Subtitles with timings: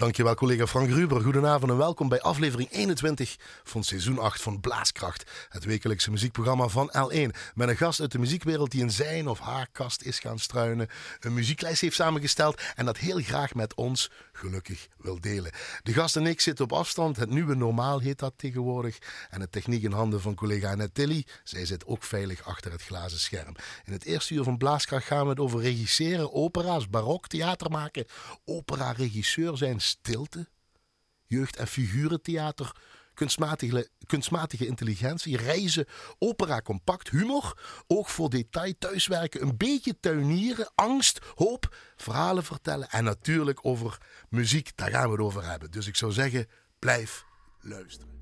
[0.00, 1.22] Dankjewel collega Frank Ruber.
[1.22, 5.30] Goedenavond en welkom bij aflevering 21 van seizoen 8 van Blaaskracht.
[5.48, 7.36] Het wekelijkse muziekprogramma van L1.
[7.54, 10.88] Met een gast uit de muziekwereld die in zijn of haar kast is gaan struinen.
[11.20, 15.52] Een muzieklijst heeft samengesteld en dat heel graag met ons gelukkig wil delen.
[15.82, 17.16] De gast en ik zitten op afstand.
[17.16, 18.98] Het nieuwe normaal heet dat tegenwoordig.
[19.30, 21.26] En de techniek in handen van collega Annette Tilly.
[21.44, 23.54] Zij zit ook veilig achter het glazen scherm.
[23.84, 28.06] In het eerste uur van Blaaskracht gaan we het over regisseren, opera's, barok, theater maken.
[28.44, 30.48] Opera-regisseur zijn stilte,
[31.26, 32.72] jeugd- en figurentheater,
[33.14, 35.86] kunstmatige, kunstmatige intelligentie, reizen,
[36.18, 43.04] opera compact, humor, oog voor detail, thuiswerken, een beetje tuinieren, angst, hoop, verhalen vertellen en
[43.04, 45.70] natuurlijk over muziek, daar gaan we het over hebben.
[45.70, 46.46] Dus ik zou zeggen,
[46.78, 47.24] blijf
[47.60, 48.19] luisteren.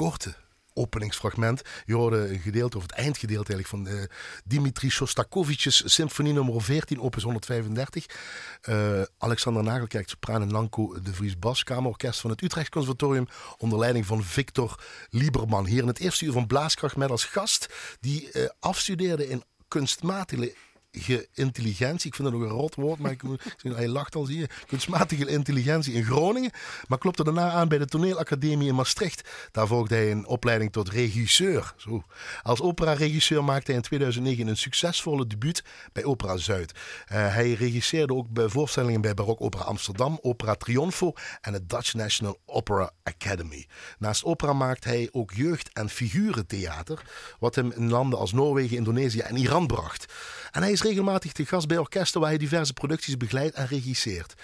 [0.00, 0.34] Korte
[0.74, 1.62] openingsfragment.
[1.84, 4.04] Je hoorde een gedeelte, of het eindgedeelte eigenlijk, van uh,
[4.44, 8.06] Dimitri Shostakovich's symfonie nummer 14, opus 135.
[8.68, 13.26] Uh, Alexander Nagelkerk, sopraan en Lanko de Vries Bas, kamerorkest van het Utrecht Conservatorium,
[13.58, 15.66] onder leiding van Victor Lieberman.
[15.66, 17.68] Hier in het eerste uur van Blaaskracht met als gast,
[18.00, 20.54] die uh, afstudeerde in kunstmatige
[21.32, 22.08] intelligentie.
[22.08, 23.22] Ik vind dat nog een rot woord, maar ik,
[23.62, 24.48] hij lacht al, zie je.
[24.66, 26.50] Kunstmatige intelligentie in Groningen.
[26.86, 29.28] Maar klopte daarna aan bij de Toneelacademie in Maastricht.
[29.52, 31.74] Daar volgde hij een opleiding tot regisseur.
[31.76, 32.02] Zo.
[32.42, 36.72] Als opera-regisseur maakte hij in 2009 een succesvolle debuut bij Opera Zuid.
[36.72, 41.94] Uh, hij regisseerde ook bij voorstellingen bij Barok Opera Amsterdam, Opera Triunfo en het Dutch
[41.94, 43.66] National Opera Academy.
[43.98, 47.02] Naast opera maakt hij ook jeugd- en figurentheater,
[47.38, 50.12] wat hem in landen als Noorwegen, Indonesië en Iran bracht.
[50.50, 54.34] En hij is regelmatig te gast bij orkesten waar hij diverse producties begeleidt en regisseert.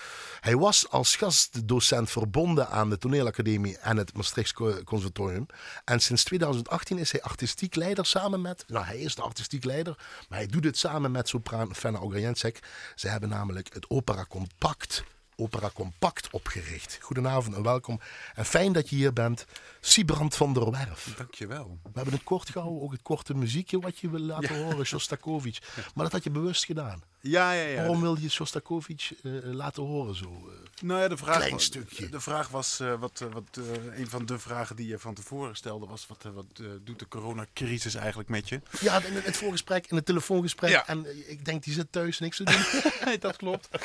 [0.40, 4.52] Hij was als gastdocent verbonden aan de Toneelacademie en het Maastricht
[4.84, 5.46] Conservatorium.
[5.84, 8.64] En sinds 2018 is hij artistiek leider samen met...
[8.66, 9.98] Nou, hij is de artistiek leider,
[10.28, 12.60] maar hij doet het samen met sopraan Fenna Ograjensek.
[12.94, 15.04] Ze hebben namelijk het Opera Compact...
[15.36, 16.98] Opera Compact opgericht.
[17.00, 18.00] Goedenavond en welkom.
[18.34, 19.46] En fijn dat je hier bent,
[19.80, 21.14] Siebrand van der Werf.
[21.16, 21.78] Dankjewel.
[21.82, 24.64] We hebben het kort gehouden, ook het korte muziekje wat je wil laten ja.
[24.64, 25.58] horen, Shostakovich.
[25.94, 27.02] Maar dat had je bewust gedaan.
[27.20, 27.76] Ja, ja, ja.
[27.76, 30.24] Waarom wil je Shostakovich uh, laten horen zo?
[30.24, 32.08] Uh, nou ja, de vraag, klein stukje.
[32.08, 33.60] De vraag was, uh, wat, wat
[33.94, 37.94] een van de vragen die je van tevoren stelde, was wat, wat doet de coronacrisis
[37.94, 38.60] eigenlijk met je?
[38.80, 40.70] Ja, in het voorgesprek, in het telefoongesprek.
[40.70, 40.86] Ja.
[40.86, 42.82] En ik denk, die zit thuis niks te doen.
[43.08, 43.68] nee, dat klopt.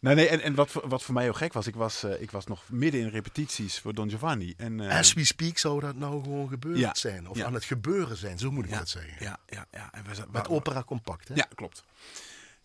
[0.00, 2.46] Nee, nee, en, en wat, wat voor mij heel gek was, ik was, ik was
[2.46, 4.54] nog midden in repetities voor Don Giovanni.
[4.56, 6.94] En, As we speak zou dat nou gewoon gebeurd ja.
[6.94, 7.28] zijn.
[7.28, 7.44] Of ja.
[7.44, 8.78] aan het gebeuren zijn, zo moet ik ja.
[8.78, 9.16] dat zeggen.
[9.20, 9.88] Ja, ja, ja.
[9.92, 11.34] En we, Met opera compact, hè?
[11.34, 11.84] Ja, klopt.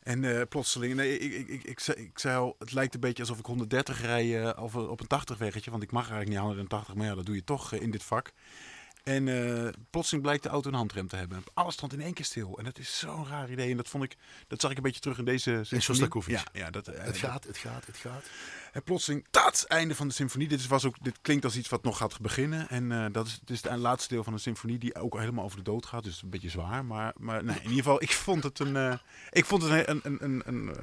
[0.04, 3.00] En uh, plotseling, nee, ik, ik, ik, ik, zei, ik zei al, het lijkt een
[3.00, 5.72] beetje alsof ik 130 rij of op een 80 weggetje.
[5.72, 8.04] Want ik mag eigenlijk niet 180, maar ja, dat doe je toch uh, in dit
[8.04, 8.32] vak.
[9.04, 9.26] En
[9.90, 11.44] plotseling blijkt de auto een handrem te hebben.
[11.54, 12.58] Alles stond in één keer stil.
[12.58, 13.72] En dat is zo'n raar idee.
[13.72, 14.16] En dat vond ik,
[14.48, 16.22] dat zag ik een beetje terug in deze symfonie.
[16.26, 18.26] Ja, ja, dat, het gaat, het gaat, het gaat.
[18.74, 20.48] En plotseling, taat, einde van de symfonie.
[20.48, 22.70] Dit, was ook, dit klinkt als iets wat nog gaat beginnen.
[22.70, 25.44] En uh, dat is, het is het laatste deel van de symfonie die ook helemaal
[25.44, 26.04] over de dood gaat.
[26.04, 26.86] Dus een beetje zwaar.
[26.86, 28.94] Maar, maar nee, in ieder geval, ik vond het een, uh,
[29.32, 30.76] ik vond het een, een, een, een, een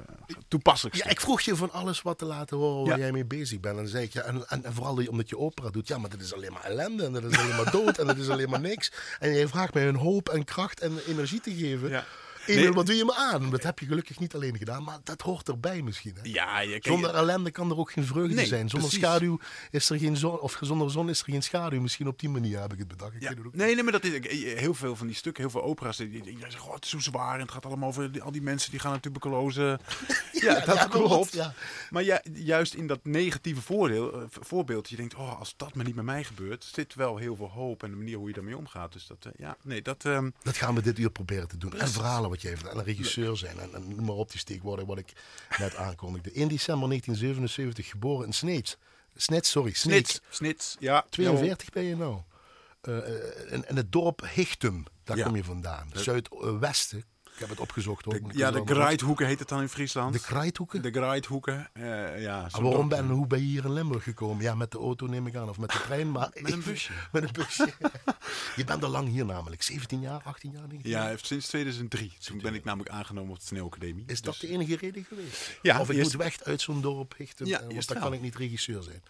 [0.49, 3.03] toepasselijk Ja, ik vroeg je van alles wat te laten horen waar ja.
[3.03, 3.77] jij mee bezig bent.
[3.77, 5.89] En dan zei ik, ja, en, en, en vooral omdat je opera doet.
[5.89, 7.05] Ja, maar dat is alleen maar ellende.
[7.05, 7.99] En dat is alleen maar dood.
[7.99, 8.93] en dat is alleen maar niks.
[9.19, 11.89] En jij vraagt mij een hoop en kracht en energie te geven.
[11.89, 12.05] Ja.
[12.47, 12.73] Emil, nee.
[12.73, 13.51] wat doe je me aan?
[13.51, 16.15] Dat heb je gelukkig niet alleen gedaan, maar dat hoort erbij misschien.
[16.15, 16.21] Hè?
[16.23, 18.69] Ja, je, zonder ellende kan er ook geen vreugde nee, zijn.
[18.69, 19.07] Zonder precies.
[19.07, 19.39] schaduw
[19.71, 21.81] is er geen zon, of zonder zon is er geen schaduw.
[21.81, 23.15] Misschien op die manier heb ik het bedacht.
[23.15, 23.29] Ik ja.
[23.29, 25.97] het nee, nee, maar dat is heel veel van die stukken, heel veel opera's.
[25.97, 28.23] Die, die, die zeggen, oh, het is zo zwaar en het gaat allemaal over die,
[28.23, 29.61] al die mensen die gaan naar tuberculose.
[30.33, 31.33] ja, ja, dat ja, klopt.
[31.33, 31.55] Ja.
[31.91, 35.85] Maar ja, juist in dat negatieve voordeel, uh, voorbeeld, je denkt, oh, als dat maar
[35.85, 38.57] niet met mij gebeurt, zit wel heel veel hoop en de manier hoe je daarmee
[38.57, 38.93] omgaat.
[38.93, 40.05] Dus dat, uh, ja, nee, dat.
[40.05, 40.35] Um...
[40.43, 41.79] Dat gaan we dit uur proberen te doen.
[41.79, 42.79] En verhalen wat jij vertelt.
[42.79, 43.59] En regisseur zijn.
[43.59, 45.13] En, en noem maar op die steekwoorden wat ik
[45.59, 46.31] net aankondigde.
[46.33, 48.77] 1 december 1977 geboren in Sneeds.
[49.17, 49.73] Snits, sorry.
[49.73, 51.07] Snits, Snits, ja.
[51.11, 52.21] 42 ben je nou.
[52.81, 52.97] Eh,
[53.53, 55.25] in, in het dorp Hichtum, daar Ja.
[55.25, 55.91] kom je vandaan.
[55.95, 57.05] Zuidwesten.
[57.41, 58.15] Ik heb het opgezocht hoor.
[58.15, 60.13] De, ja, de Graaithoeken heet het dan in Friesland.
[60.13, 60.83] De Krijthoeken?
[60.83, 61.71] De Graaithoeken.
[61.73, 64.43] eh, ja, En zo'n waarom ben, hoe ben je hier in Limburg gekomen?
[64.43, 66.11] Ja, met de auto neem ik aan, of met de trein.
[66.11, 66.93] Maar Met een busje.
[67.13, 67.73] met een busje.
[68.57, 69.63] je bent al lang hier namelijk.
[69.63, 72.13] 17 jaar, 18 jaar, 19 Ja, sinds 2003.
[72.21, 74.05] Toen ben ik namelijk aangenomen op de Sneeuwacademie.
[74.07, 75.59] Is dat Dus- de enige reden geweest?
[75.63, 78.05] Ja, of ik eerst- moet weg uit zo'n dorp Hichtum, Ja, eh, want dan wel.
[78.07, 79.03] kan ik niet regisseur zijn.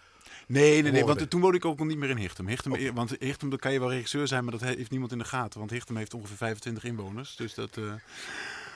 [0.53, 2.47] Nee, nee, nee, want toen woonde ik ook nog niet meer in Hichtem.
[2.49, 5.19] Hichtem Want Hichtem, dan kan je wel regisseur zijn, maar dat he- heeft niemand in
[5.19, 5.59] de gaten.
[5.59, 7.37] Want Hichtem heeft ongeveer 25 inwoners.
[7.37, 7.77] Dus dat...
[7.77, 7.93] eh,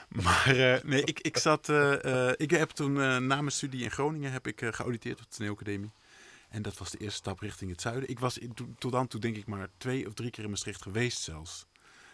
[0.23, 1.69] Maar eh, nee, ik, ik zat...
[1.69, 5.91] eh, ik heb toen na mijn studie in Groningen heb ik geauditeerd op de Sneeuwacademie.
[6.49, 8.09] En dat was de eerste stap richting het zuiden.
[8.09, 8.39] Ik was
[8.77, 11.65] tot dan toe denk ik maar twee of drie keer in Maastricht geweest zelfs.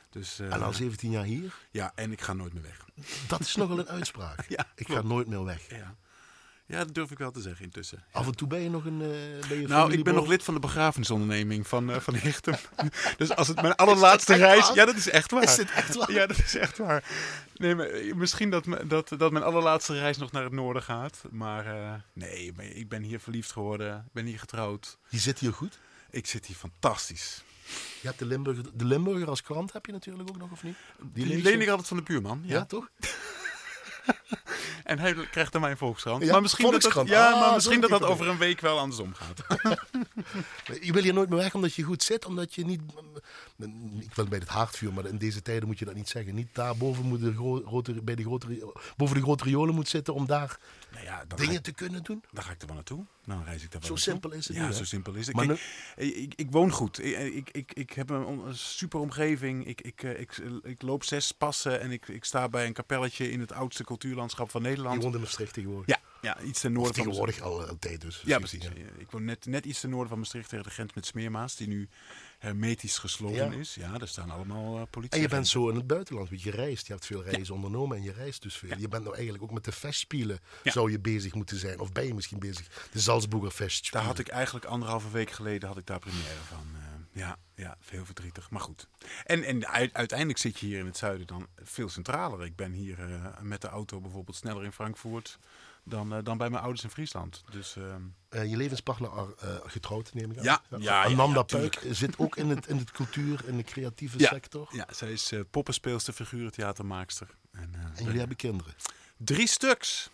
[0.09, 2.85] Dus, En al 17 jaar hier, ja, en ik ga nooit meer weg.
[3.27, 4.45] dat is nogal een uitspraak.
[4.57, 5.69] Ja, ik ga nooit meer weg.
[5.69, 5.95] Ja.
[6.71, 8.03] Ja, dat durf ik wel te zeggen intussen.
[8.11, 9.01] Af en toe ben je nog een.
[9.01, 12.55] eh ben je Nou, ik ben nog lid van de begrafenisonderneming van, eh van Hichtem.
[13.17, 14.71] dus als het mijn allerlaatste reis...
[14.73, 15.43] Ja, dat is echt waar.
[15.43, 16.11] Is dit echt waar?
[16.11, 17.03] Ja, dat is echt waar.
[17.55, 21.23] Nee, maar eh, misschien dat, dat, dat mijn allerlaatste reis nog naar het noorden gaat.
[21.29, 23.95] Maar eh, nee, maar ik ben hier verliefd geworden.
[24.07, 24.97] Ik ben hier getrouwd.
[25.09, 25.79] Je zit hier goed.
[26.09, 27.43] Ik zit hier fantastisch.
[28.01, 30.75] Je hebt de Limburger, de Limburger als krant heb je natuurlijk ook nog, of niet?
[31.13, 31.41] Die je?
[31.41, 32.41] leen ik altijd van de buurman.
[32.45, 32.65] Ja, Ja.
[32.65, 32.89] toch?
[34.83, 36.23] En hij krijgt dan mijn Volkskrant.
[36.23, 38.79] Ja, maar misschien, dat, dat, ja, Ah, maar misschien dat dat over een week wel
[38.79, 39.41] andersom gaat.
[40.81, 42.81] Je wil hier nooit meer weg omdat je goed zit, omdat je niet.
[43.99, 46.35] Ik wil bij het haardvuur, maar in deze tijden moet je dat niet zeggen.
[46.35, 49.87] Niet daar boven moet de gro- grote, bij de grote, boven de grote riolen moet
[49.87, 50.59] zitten om daar
[50.91, 52.23] nou ja, dingen ik, te kunnen doen.
[52.31, 53.05] dan ga ik er wel naartoe.
[53.25, 53.97] Dan reis ik daar wel Zo naartoe.
[54.13, 55.35] simpel is het Ja, zo simpel is het.
[55.35, 55.59] Maar Kijk,
[55.95, 57.03] ik, ik, ik woon goed.
[57.03, 59.65] Ik, ik, ik, ik heb een, een super omgeving.
[59.67, 63.31] Ik, ik, eh, ik, ik loop zes passen en ik, ik sta bij een kapelletje
[63.31, 65.01] in het oudste cultuurlandschap van Je Nederland.
[65.03, 65.95] woont in Maastricht tegenwoordig.
[65.95, 68.21] Ja, ja, iets ten noorden van tegenwoordig al een tijd dus.
[68.25, 68.85] Ja, 17 precies.
[68.97, 71.67] Ik woon net, net iets ten noorden van Maastricht tegen de grens met Smeermaas, die
[71.67, 71.89] nu
[72.41, 73.57] hermetisch gesloten Ja.
[73.57, 73.75] is.
[73.75, 75.15] Ja, daar staan allemaal uh, politie.
[75.15, 76.87] En je bent zo in het buitenland, want je reist.
[76.87, 78.77] Je hebt veel reizen ondernomen en je reist dus veel.
[78.77, 81.79] Je bent nou eigenlijk ook met de festspielen zou je bezig moeten zijn.
[81.79, 82.87] Of ben je misschien bezig?
[82.91, 83.99] De Salzburger festspielen.
[83.99, 86.65] Daar had ik eigenlijk anderhalve week geleden had ik daar première van.
[86.75, 86.81] Eh,
[87.13, 88.49] ja, ja, heel verdrietig.
[88.49, 88.87] Maar goed.
[89.25, 92.45] En, en uiteindelijk zit je hier in het zuiden dan veel centraler.
[92.45, 95.37] Ik ben hier eh, met de auto bijvoorbeeld sneller in Frankfurt
[95.83, 97.43] dan, eh, dan bij mijn ouders in Friesland.
[97.51, 100.43] Dus ehm, Eh, je levenspartner eh, getrouwd, neem ik aan.
[100.43, 104.69] Ja, ja, Ananda Puik zit ook in het, in het cultuur, in de creatieve sector.
[104.71, 107.27] ja, zij is poppenspeelster, figurentheatermaakster.
[107.51, 108.73] En, En jullie hebben kinderen.
[109.17, 110.09] Drie stuks.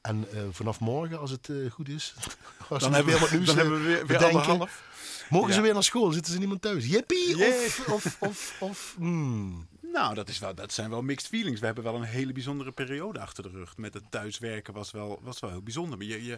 [0.00, 2.14] En vanaf morgen, als het goed is,
[2.68, 4.84] als Dan we hebben, weer wat nieuws dan hebben we weer, weer anderhalf.
[5.30, 6.12] mogen ze weer naar school?
[6.12, 6.86] Zitten ze niemand thuis?
[6.86, 7.46] Jippie?
[7.46, 9.68] Of, of, of, of hmm.
[9.92, 11.60] Nou, dat, is wel, dat zijn wel mixed feelings.
[11.60, 13.76] We hebben wel een hele bijzondere periode achter de rug.
[13.76, 15.98] Met het thuiswerken was wel, was wel heel bijzonder.
[15.98, 16.34] Maar je, je,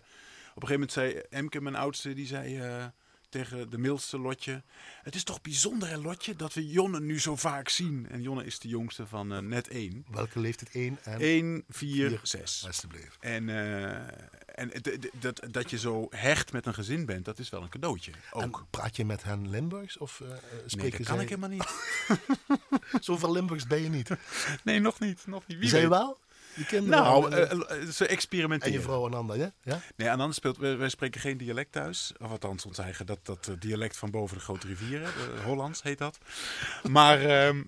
[0.54, 2.84] op een gegeven moment zei Emke, mijn oudste, die zei eh,
[3.32, 4.62] tegen de middelste Lotje...
[5.02, 8.06] Het is toch bijzonder, hè, Lotje, dat we Jonne nu zo vaak zien.
[8.10, 10.04] En Jonne is de jongste van eh, net één.
[10.10, 10.70] Welke leeftijd?
[10.74, 12.20] 1 en 1, 4, Vier.
[12.22, 12.64] 6.
[12.66, 13.16] alsjeblieft.
[13.20, 13.94] En, eh,
[14.54, 14.70] en
[15.20, 18.12] dat, dat je zo hecht met een gezin bent, dat is wel een cadeautje.
[18.30, 18.42] Ook.
[18.42, 19.98] En praat je met hen Limburgs?
[19.98, 21.24] Of eh, nee, spreken dat kan zij...
[21.24, 21.74] ik helemaal niet.
[23.06, 24.10] Zoveel Limburgs ben je niet.
[24.64, 25.26] Nee, nog niet.
[25.26, 25.58] Nog niet.
[25.58, 26.18] Wie Zij wel?
[26.54, 27.02] Je kinderen?
[27.02, 27.38] Nou, wel?
[27.38, 28.72] eh, eh, ze en experimenteren.
[28.72, 29.52] je vrouw Ananda, ja?
[29.62, 29.80] ja?
[29.96, 32.12] Nee, andere speelt, wij, wij spreken geen dialect thuis.
[32.18, 35.06] Of althans, ons eigen, dat, dat eh, dialect van boven de grote rivieren.
[35.06, 36.18] eh, Hollands heet dat.
[36.88, 37.62] Maar, ehm,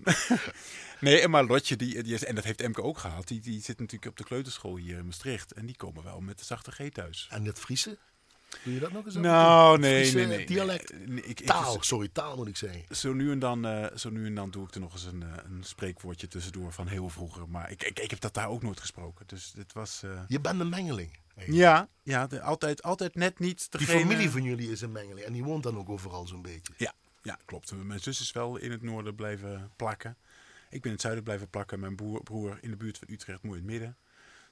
[0.99, 3.79] nee, maar Lotje, die, die is, en dat heeft Emke ook gehad, die, die zit
[3.79, 5.53] natuurlijk op de kleuterschool hier in Maastricht.
[5.53, 7.27] En die komen wel met de zachte G thuis.
[7.31, 7.97] En het Friese?
[8.63, 9.15] Doe je dat nog eens?
[9.15, 10.45] Nou, nee, Friese nee, nee.
[10.45, 10.93] dialect?
[11.07, 11.21] nee.
[11.23, 12.95] Ik, ik- Taal, sorry, taal moet ik zeggen.
[12.95, 15.23] zo, nu en dan, eh, zo nu en dan doe ik er nog eens een,
[15.23, 17.49] eh, een spreekwoordje tussendoor van heel vroeger.
[17.49, 19.27] Maar ik, ik, ik heb dat daar ook nooit gesproken.
[19.27, 20.03] Dus dit was...
[20.03, 21.09] eh, Je bent een mengeling.
[21.35, 21.57] eigenlijk.
[21.67, 23.99] ja, ja de- altijd, altijd net niet Die degene...
[23.99, 25.25] familie van jullie is een mengeling.
[25.25, 26.73] En die woont dan ook overal zo'n beetje.
[26.77, 27.71] Ja, ja, klopt.
[27.83, 30.17] Mijn zus is wel in het noorden blijven plakken.
[30.69, 31.79] Ik ben in het zuiden blijven plakken.
[31.79, 33.97] Mijn broer, broer in de buurt van Utrecht, mooi in het midden.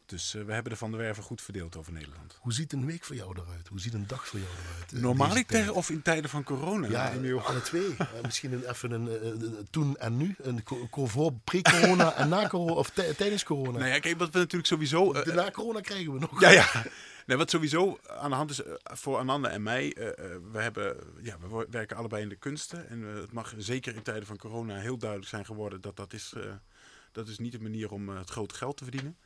[0.05, 2.37] Dus eh, we hebben de Van der Werven goed verdeeld over Nederland.
[2.41, 3.67] Hoe ziet een week voor jou eruit?
[3.67, 4.93] Hoe ziet een dag voor jou eruit?
[4.93, 6.87] eh, Normaliter of in tijden van corona?
[6.87, 7.41] Ja, Emiel?
[7.41, 7.95] alle twee.
[7.97, 10.35] Eh, misschien een, even een toen en nu.
[10.41, 12.71] Een voor pre-corona en na corona.
[12.73, 13.77] Of tij- tijdens corona.
[13.79, 15.13] Nou ja, kijk, wat we natuurlijk sowieso...
[15.13, 16.41] De na corona krijgen we nog.
[16.41, 16.65] ja, ja.
[17.25, 19.91] Nee, wat sowieso aan de hand is voor Ananda en mij.
[20.51, 22.89] we, hebben, ja, we werken allebei in de kunsten.
[22.89, 26.33] En het mag zeker in tijden van corona heel duidelijk zijn geworden dat dat is,
[27.11, 29.17] dat is niet de manier om het grote geld te verdienen.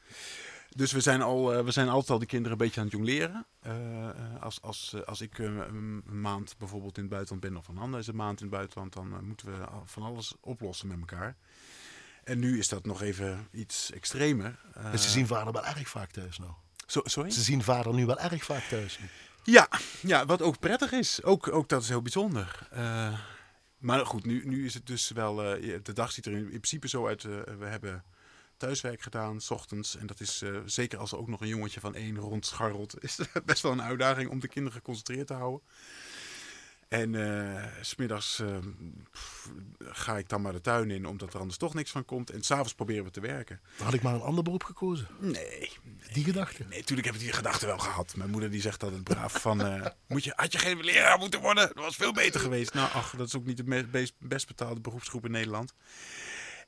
[0.69, 2.95] Dus we zijn, al, eh, we zijn altijd al die kinderen een beetje aan het
[2.95, 3.45] jongleren.
[3.59, 7.77] Eh, eh, als, als, als ik een maand bijvoorbeeld in het buitenland ben of een
[7.77, 11.35] ander is een maand in het buitenland, dan moeten we van alles oplossen met elkaar.
[12.23, 14.59] En nu is dat nog even iets extremer.
[14.77, 16.51] Uh, ze zien vader wel erg vaak thuis nou.
[16.85, 17.29] So, sorry?
[17.29, 18.99] Ze zien vader nu wel erg vaak thuis.
[19.43, 19.67] Ja,
[20.01, 21.23] ja wat ook prettig is.
[21.23, 22.67] Ook, ook dat is heel bijzonder.
[22.73, 23.19] Uh,
[23.77, 25.57] maar goed, nu, nu is het dus wel...
[25.57, 27.23] Uh, de dag ziet er in, principe zo uit.
[27.23, 28.03] we hebben
[28.57, 29.95] thuiswerk gedaan, s ochtends.
[29.95, 33.01] En dat is zeker als er ook nog een jongetje van één rondscharrelt...
[33.03, 35.61] is het best wel een uitdaging om de kinderen geconcentreerd te houden.
[36.87, 38.57] En uh, smiddags uh,
[39.79, 42.29] ga ik dan maar de tuin in, omdat er anders toch niks van komt.
[42.29, 43.61] En s'avonds proberen we te werken.
[43.83, 45.07] Had ik maar een ander beroep gekozen?
[45.19, 45.69] Nee.
[46.13, 46.63] Die gedachte?
[46.69, 48.15] Nee, natuurlijk heb ik die gedachte wel gehad.
[48.15, 49.65] Mijn moeder die zegt altijd braaf van...
[49.65, 51.67] Uh, moet je, had je geen leraar moeten worden?
[51.67, 52.73] Dat was veel beter geweest.
[52.73, 55.73] Nou, ach, dat is ook niet de best, best betaalde beroepsgroep in Nederland.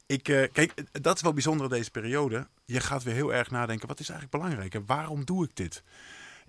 [0.10, 2.48] Ik, kijk, dat is wel bijzonder in deze periode.
[2.66, 4.74] Je gaat weer heel erg nadenken, wat is eigenlijk belangrijk?
[4.74, 5.84] En waarom doe ik dit?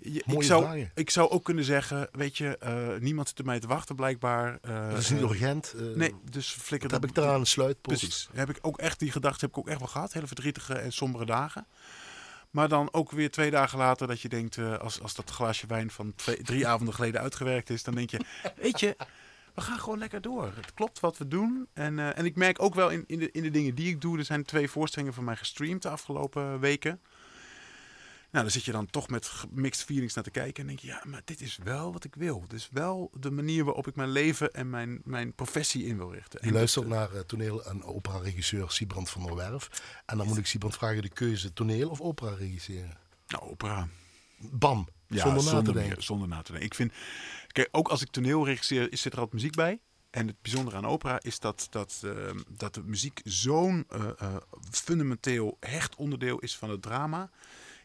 [0.01, 3.67] ik, zou, ik zou ook kunnen zeggen, weet je, uh, niemand zit er mij te
[3.67, 4.59] wachten blijkbaar.
[4.67, 5.73] Uh, dat is niet urgent.
[5.75, 7.01] Uh, nee, dus flikker dat.
[7.01, 7.99] heb ik eraan een sluitpost.
[7.99, 8.29] Precies.
[8.33, 10.13] Heb ik ook echt die gedachte heb ik ook echt wel gehad.
[10.13, 11.65] Hele verdrietige en sombere dagen.
[12.49, 15.91] Maar dan ook weer twee dagen later dat je denkt, als, als dat glaasje wijn
[15.91, 18.19] van twee, drie avonden geleden uitgewerkt is, dan denk je,
[18.61, 18.95] weet je,
[19.53, 20.51] we gaan gewoon lekker door.
[20.55, 21.67] Het klopt wat we doen.
[21.73, 24.17] En, en ik merk ook wel in, in, de, in de dingen die ik doe,
[24.17, 26.99] er zijn twee voorstellingen van mij gestreamd de afgelopen weken.
[28.31, 30.61] Nou, dan zit je dan toch met mixed feelings naar te kijken.
[30.61, 32.43] En denk je, ja, maar dit is wel wat ik wil.
[32.47, 36.13] Dit is wel de manier waarop ik mijn leven en mijn, mijn professie in wil
[36.13, 36.39] richten.
[36.45, 39.69] Je luistert naar uh, toneel- en opera-regisseur Siebrand van der Werf.
[40.05, 42.97] En dan moet ik Siebrand vragen, de keuze toneel of opera regisseren?
[43.27, 43.87] Nou, opera.
[44.51, 44.87] Bam.
[45.07, 45.93] Ja, zonder, zonder na te denken.
[45.93, 46.69] Meer, zonder na te denken.
[46.69, 46.93] Ik vind,
[47.47, 49.79] kijk, ook als ik toneel regisseer, zit er altijd muziek bij.
[50.09, 54.35] En het bijzondere aan opera is dat, dat, uh, dat de muziek zo'n uh, uh,
[54.71, 57.29] fundamenteel hecht onderdeel is van het drama.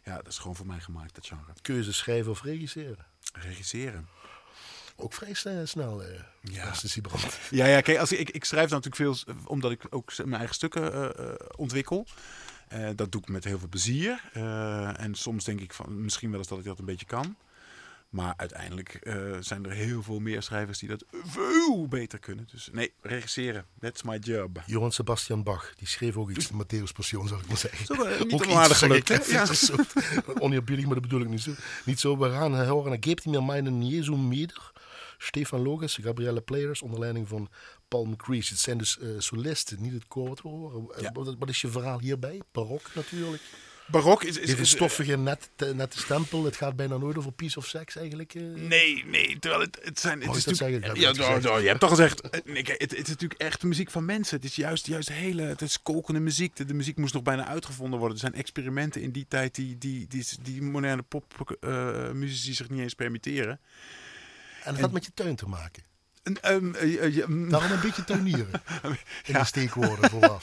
[0.05, 1.53] Ja, dat is gewoon voor mij gemaakt, dat genre.
[1.63, 3.07] Keuze schrijven of regisseren?
[3.33, 4.09] Regisseren.
[4.97, 5.35] Ook vrij
[5.65, 6.75] snel, eh, ja.
[6.75, 7.39] Siebrand.
[7.51, 10.55] Ja, ja, kijk, als ik, ik schrijf dan natuurlijk veel, omdat ik ook mijn eigen
[10.55, 12.07] stukken uh, ontwikkel.
[12.73, 14.31] Uh, dat doe ik met heel veel plezier.
[14.37, 17.37] Uh, en soms denk ik van misschien wel eens dat ik dat een beetje kan.
[18.09, 22.49] Maar uiteindelijk uh, zijn er heel veel meer schrijvers die dat veel beter kunnen.
[22.53, 24.63] Dus nee, regisseren, that's my job.
[24.67, 27.87] Johan Sebastian Bach, die schreef ook iets, de Matthäus Passion, zou ik maar zeggen.
[27.87, 29.19] Zo, uh, niet ook aardig gelukt, hè?
[29.27, 29.47] Ja.
[30.45, 31.53] Oneerbiedig, maar dat bedoel ik niet zo.
[31.85, 34.73] Niet zo, we gaan horen, geeft hij mir meinen Jesu Meder.
[35.19, 37.49] Stefan Loges, Gabrielle Players, onder leiding van
[37.89, 38.49] Paul McCreesh.
[38.49, 41.03] Het zijn dus uh, solisten, niet het koor wat we horen.
[41.03, 41.13] Ja.
[41.39, 42.41] Wat, is je verhaal hierbij?
[42.53, 43.43] Barok natuurlijk.
[43.87, 44.39] Barok is...
[44.39, 46.45] is, is een stoffige, net, net stempel.
[46.45, 48.35] Het gaat bijna nooit over peace of sex eigenlijk.
[48.35, 48.55] Uh.
[48.55, 49.39] Nee, nee.
[49.39, 50.23] Terwijl het, het zijn...
[50.23, 50.81] Het is dat zeggen?
[50.81, 52.45] Ja, ja, ja, je hebt toch gezegd...
[52.45, 54.37] Nee, kijk, het, het, is natuurlijk echt de muziek van mensen.
[54.37, 55.43] Het is juist, juist hele...
[55.43, 56.57] Het is kokende muziek.
[56.57, 58.17] De, de, muziek moest nog bijna uitgevonden worden.
[58.17, 62.81] Er zijn experimenten in die tijd die, die, die, die moderne popmuzici uh, zich niet
[62.81, 63.61] eens permitteren.
[64.65, 65.83] En dat had met je tuin te maken?
[66.27, 68.51] Um, uh, uh, Daarom een beetje tuinieren.
[68.83, 69.39] In ja.
[69.39, 70.43] de steekwoorden vooraf.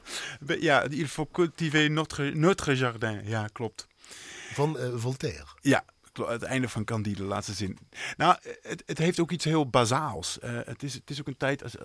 [0.60, 3.20] ja, il faut cultiver notre, notre jardin.
[3.24, 3.86] Ja, klopt.
[4.52, 5.46] Van uh, Voltaire.
[5.60, 7.78] Ja, het einde van Candide, de laatste zin.
[8.16, 10.38] Nou, het, het heeft ook iets heel bazaals.
[10.44, 11.62] Uh, het, is, het is ook een tijd.
[11.62, 11.82] Als, uh,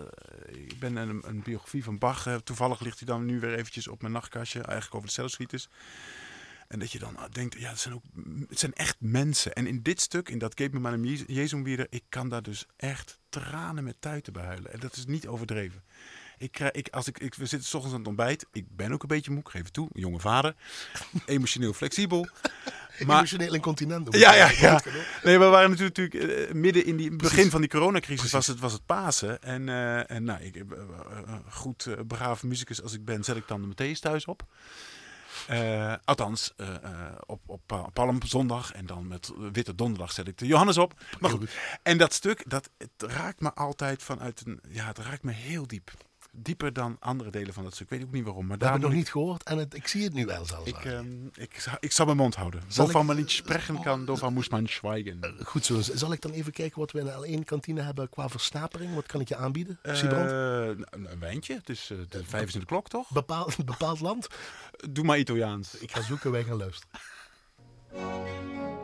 [0.52, 2.28] ik ben een, een, biografie van Bach.
[2.28, 4.62] Uh, toevallig ligt hij dan nu weer eventjes op mijn nachtkastje.
[4.62, 5.70] Eigenlijk over de cellulitis.
[6.70, 8.04] En dat je dan denkt, ja, het zijn, ook,
[8.50, 9.54] het zijn echt mensen.
[9.54, 13.20] En in dit stuk, in dat Geef me een weer, ik kan daar dus echt
[13.30, 14.74] tranen met tuiten behuilen.
[14.74, 15.84] En dat is niet overdreven.
[16.38, 18.46] Ik krijg, ik, als ik, ik, we zitten s ochtends aan het ontbijt.
[18.52, 19.90] Ik ben ook een beetje moe, ik geef het toe.
[19.94, 20.56] Jonge vader.
[21.26, 22.28] Emotioneel flexibel.
[23.06, 24.16] Maar, Emotioneel incontinent.
[24.16, 24.82] Ja, ja, ja.
[25.24, 28.60] Nee, we waren natuurlijk, natuurlijk uh, midden in die begin van die coronacrisis was het,
[28.60, 29.42] was het Pasen.
[29.42, 30.64] En, uh, en nou, ik, uh,
[31.50, 34.48] goed braaf muzikus als ik ben, zet ik dan de Matthäus thuis op.
[35.52, 40.38] Uh, althans, uh, uh, op, op, op Palmzondag en dan met Witte Donderdag zet ik
[40.38, 40.94] de Johannes op.
[41.20, 41.52] Maar goed.
[41.84, 44.60] En dat stuk, dat het raakt me altijd vanuit een.
[44.70, 45.92] Ja, het raakt me heel diep.
[46.42, 47.90] Dieper dan andere delen van dat stuk.
[47.92, 48.46] Ik weet ook niet waarom.
[48.46, 50.68] Maar dat heb ik nog niet gehoord en het, ik zie het nu wel zelfs.
[50.68, 52.62] Ik, um, ik, ik zal mijn mond houden.
[52.68, 55.36] Zal van man niet spreken kan, daarvan moest man zwijgen.
[55.44, 55.82] goed zo.
[55.82, 58.96] Zal ik dan even kijken wat we in de L1-kantine hebben qua versnapering?
[58.96, 61.54] Wat kan ik je aanbieden, een wijntje.
[61.54, 63.10] Het is de vijf is in de klok, toch?
[63.10, 64.28] Bepaald, bepaald land?
[64.90, 65.76] Doe maar Italiaans.
[65.78, 67.00] Ik ga zoeken, wij gaan luisteren.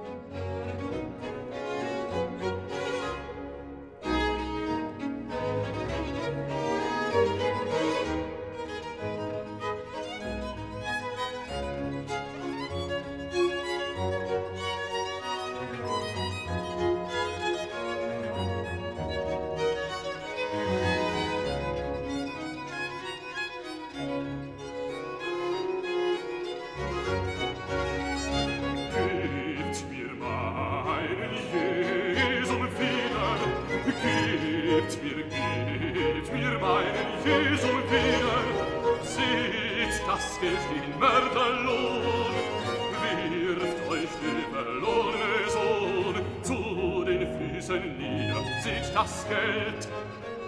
[48.95, 49.87] das Geld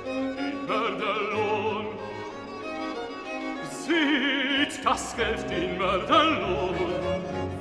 [0.08, 1.86] immer der Lohn.
[3.70, 6.76] Sieht das Geld immer der Lohn,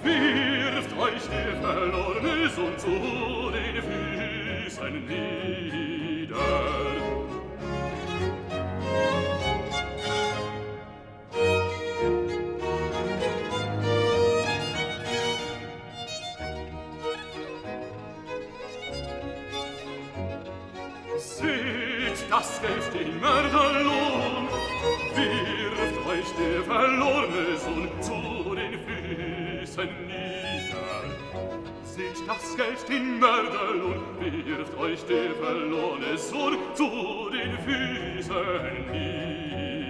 [0.03, 5.96] wirft euch die verlorene Sohn zu den Füßen nieder.
[22.39, 24.49] das Geld den Mörderlohn.
[25.15, 31.05] Wirft euch der verlorene Sohn zu den Füßen nieder.
[31.83, 39.86] Seht das Geld den Mörderlohn, wirft euch der verlorene Sohn zu den Füßen nieder.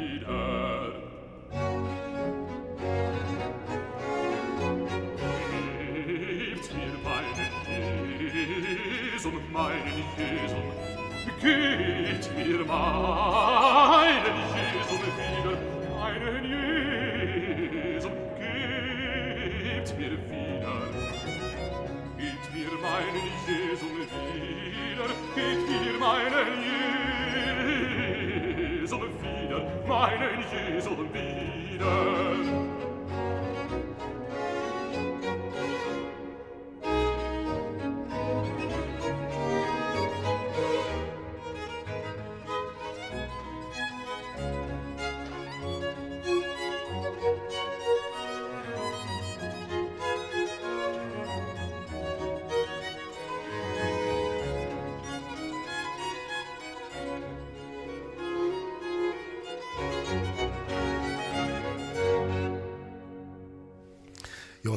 [12.67, 15.57] meinen Jesum wieder,
[15.99, 16.45] meinen
[17.73, 20.77] Jesum, gebt mir wieder.
[22.19, 26.49] Gebt mir meinen Jesum wieder, gebt mir meinen
[28.81, 31.36] Jesum wieder, meinen Jesum wieder.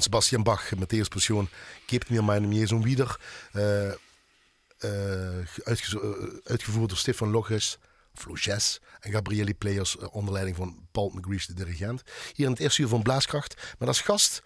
[0.02, 1.50] Sebastian Bach, Matthäus Passion,
[1.88, 3.18] Gebt mir meinem Jesum wieder.
[3.54, 3.94] Uh,
[4.84, 5.46] uh,
[6.44, 7.78] uitgevoerd door Stefan Loges,
[8.14, 12.04] Floches en Gabrieli Players onder leiding van Paul McGreesh, de dirigent.
[12.34, 13.76] Hier in het eerste uur van Blaaskracht.
[13.78, 14.42] Met als gast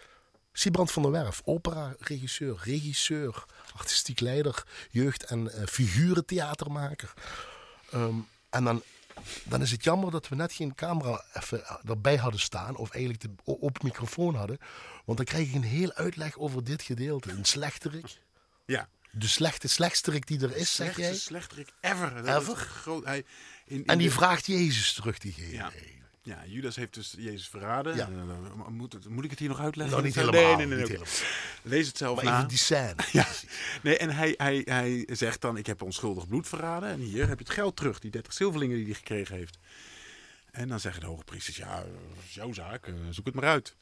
[0.51, 7.13] Siebrand van der Werf, opera-regisseur, regisseur, artistiek leider, jeugd- en uh, figurentheatermaker.
[7.93, 8.83] Um, en dan
[9.43, 12.75] dan is het jammer dat we net geen camera even erbij hadden staan.
[12.75, 14.57] Of eigenlijk de, op microfoon hadden.
[15.05, 17.31] Want dan krijg ik een heel uitleg over dit gedeelte.
[17.31, 18.05] Een slechterik.
[18.65, 18.87] Ja.
[19.11, 21.11] De slechte slechtsterik die er is, zeg jij?
[21.11, 22.23] De slechterik ever.
[22.23, 22.55] Dat ever?
[22.55, 23.17] Groot, hij,
[23.65, 24.13] in, in en die de...
[24.13, 25.53] vraagt Jezus terug te geven.
[25.53, 25.71] Ja.
[26.25, 27.95] Ja, Judas heeft dus Jezus verraden.
[27.95, 28.09] Ja.
[28.09, 29.95] Uh, moet, het, moet ik het hier nog uitleggen?
[29.95, 30.57] Nou, niet helemaal.
[30.57, 30.99] Nee, nee, nee,
[31.61, 32.37] Lees het zelf maar na.
[32.37, 32.95] even die scène.
[33.11, 33.27] ja.
[33.81, 36.89] Nee, en hij, hij, hij zegt dan, ik heb onschuldig bloed verraden.
[36.89, 39.57] En hier heb je het geld terug, die 30 zilverlingen die hij gekregen heeft.
[40.51, 41.83] En dan zeggen de hoge priesters, ja,
[42.29, 43.75] jouw zaak, zoek het maar uit.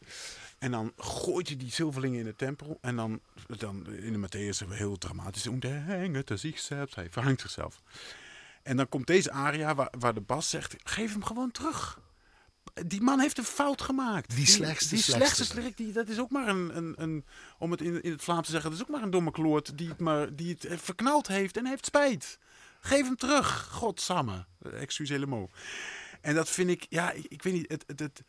[0.60, 2.78] En dan gooit hij die zilverlingen in de tempel.
[2.82, 3.22] En dan,
[3.58, 5.46] dan in de Matthäus heel dramatisch.
[5.46, 6.96] Er zichzelf.
[6.96, 7.82] Hij verhangt zichzelf.
[8.64, 12.00] En dan komt deze aria waar, waar de bas zegt, geef hem gewoon terug
[12.74, 14.36] die man heeft een fout gemaakt.
[14.36, 17.26] Die slechtste Die, die slechtste slirik, die, dat is ook maar een, een, een,
[17.58, 19.78] om het in, in het Vlaams te zeggen, dat is ook maar een domme kloort
[19.78, 22.40] die het, maar, die het verknald heeft en heeft spijt.
[22.80, 24.46] Geef hem terug, godsamme.
[24.74, 25.52] Excusez le mot.
[26.22, 28.24] En dat vind ik, ja, ik, ik weet niet, het, het, het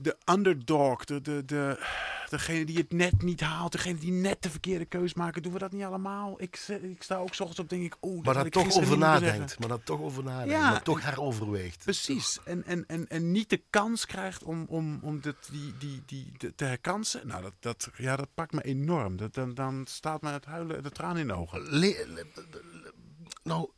[0.00, 1.86] de underdog, de, de, de,
[2.28, 5.58] degene die het net niet haalt, degene die net de verkeerde keus maken, doen we
[5.58, 6.42] dat niet allemaal?
[6.42, 9.68] Ik, ik sta ook ochtends op, denk ik, oh, maar dat toch over nadenkt, maar
[9.68, 11.84] dat toch over nadenkt, ja, maar toch heroverweegt.
[11.84, 16.02] Precies, en, en, en, en niet de kans krijgt om, om, om dit, die, die,
[16.06, 17.26] die, die te herkansen.
[17.26, 19.16] Nou, dat, dat, ja, dat pakt me enorm.
[19.16, 21.62] Dat, dan, dan staat me het huilen, de tranen in de ogen.
[21.62, 22.26] Le, le,
[23.42, 23.70] nou,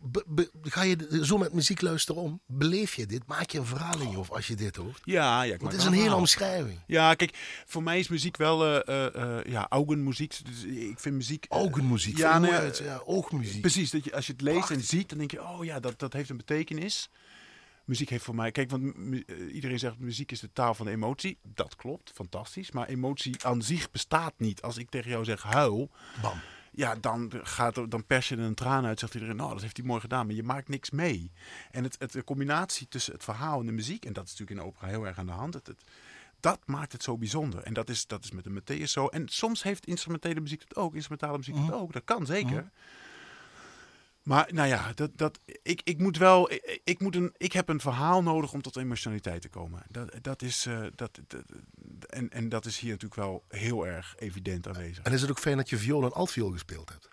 [0.00, 2.40] Be, be, ga je zo met muziek luisteren om?
[2.46, 3.26] Beleef je dit?
[3.26, 5.00] Maak je een verhaal in je of als je dit hoort?
[5.04, 5.56] Ja, ja.
[5.56, 6.78] het is een hele omschrijving.
[6.86, 10.44] Ja, kijk, voor mij is muziek wel uh, uh, uh, ja, augenmuziek.
[10.44, 11.46] Dus ik vind muziek.
[11.48, 12.16] Augenmuziek.
[12.16, 13.60] Ja, nee, uit, ja, oogmuziek.
[13.60, 14.76] Precies, dat je, als je het leest Prachtig.
[14.76, 17.10] en ziet, dan denk je, oh ja, dat, dat heeft een betekenis.
[17.84, 18.94] Muziek heeft voor mij, kijk, want
[19.52, 21.38] iedereen zegt muziek is de taal van de emotie.
[21.42, 22.70] Dat klopt, fantastisch.
[22.70, 24.62] Maar emotie aan zich bestaat niet.
[24.62, 25.90] Als ik tegen jou zeg huil.
[26.22, 26.40] Bam
[26.76, 28.98] ja, dan, gaat dan pers je er een traan uit.
[28.98, 30.26] Zegt iedereen, nou, dat heeft hij mooi gedaan.
[30.26, 31.30] Maar je maakt niks mee.
[31.70, 34.60] En het, het, de combinatie tussen het verhaal en de muziek, en dat is natuurlijk
[34.60, 35.54] in opera heel erg aan de hand.
[35.54, 35.82] Het, het,
[36.40, 37.62] dat maakt het zo bijzonder.
[37.62, 39.06] En dat is, dat is met de Matthäus zo.
[39.06, 40.94] En soms heeft instrumentele muziek het ook.
[40.94, 41.92] Instrumentale muziek het ook.
[41.92, 42.70] Dat kan zeker.
[44.26, 46.52] Maar nou ja, dat, dat, ik, ik moet wel.
[46.52, 49.82] Ik, ik, moet een, ik heb een verhaal nodig om tot emotionaliteit te komen.
[49.90, 51.42] Dat, dat is, uh, dat, dat,
[52.08, 55.04] en, en dat is hier natuurlijk wel heel erg evident aanwezig.
[55.04, 57.08] En is het ook fijn dat je viool en altviool gespeeld hebt?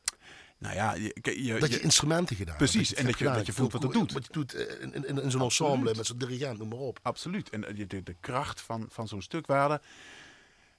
[0.58, 3.46] Nou ja, je, je, Dat je je- instrumenten gedaan hebt, Precies, en dat je- dat
[3.46, 4.12] je voelt wat het doet.
[4.12, 7.00] Wat je doet eh, in, in, in zo'n ensemble met zo'n dirigent, noem maar op.
[7.02, 7.50] Absoluut.
[7.50, 9.48] En eh, de, de, kracht van, van zo'n stuk.
[9.48, 10.73] We hadden, eh, eh,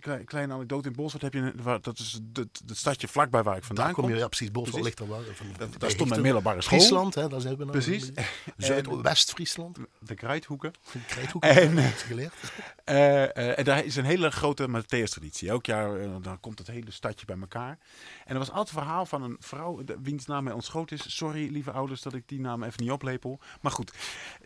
[0.00, 3.42] klein, kleine anekdote in Bolsward heb je, een- waar, dat is het, het stadje vlakbij
[3.42, 4.80] waar ik vandaan Daar kom je, ja precies, Precies.
[4.80, 5.22] ligt er wel.
[5.32, 6.78] Van, daar bij stond mijn middelbare school.
[6.78, 7.70] Friesland, hè, daar zijn we nou.
[7.70, 8.10] Precies.
[8.56, 9.78] Zuid-West-Friesland.
[9.98, 10.72] De Kruidhoeken.
[11.06, 12.34] Krijthoek, En- heb je geleerd.
[12.84, 15.48] Eh, eh, en daar is een hele grote Matthäus-traditie.
[15.48, 17.78] Elk jaar eh, dan komt het hele stadje bij elkaar.
[18.24, 21.16] En er was altijd een verhaal van een vrouw, de- wiens naam mij ontschoten is.
[21.16, 23.40] Sorry, lieve ouders, dat ik die naam even niet oplepel.
[23.60, 23.92] Maar goed,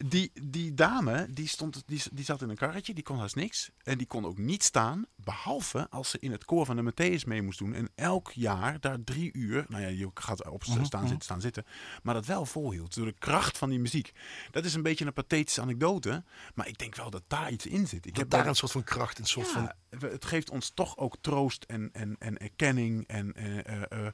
[0.06, 3.70] die, die dame, die, stond, die, die zat in een karretje, die kon haast niks.
[3.82, 7.26] En die kon ook niet staan, behalve als ze in het koor van de Matthäus
[7.26, 7.74] mee moest doen.
[7.74, 11.64] En elk jaar daar drie uur, nou ja, je gaat op staan zitten, staan zitten.
[12.02, 14.12] Maar dat wel volhield, door de kracht van die muziek.
[14.50, 17.86] Dat is een beetje een pathetische anekdote, maar ik denk wel dat daar iets in
[17.86, 18.06] zit.
[18.06, 19.62] Ik Dat heb daar een soort van kracht, een soort van...
[19.62, 23.06] ja, het geeft ons toch ook troost en, en, en erkenning.
[23.06, 24.12] En, eh, eh, eh.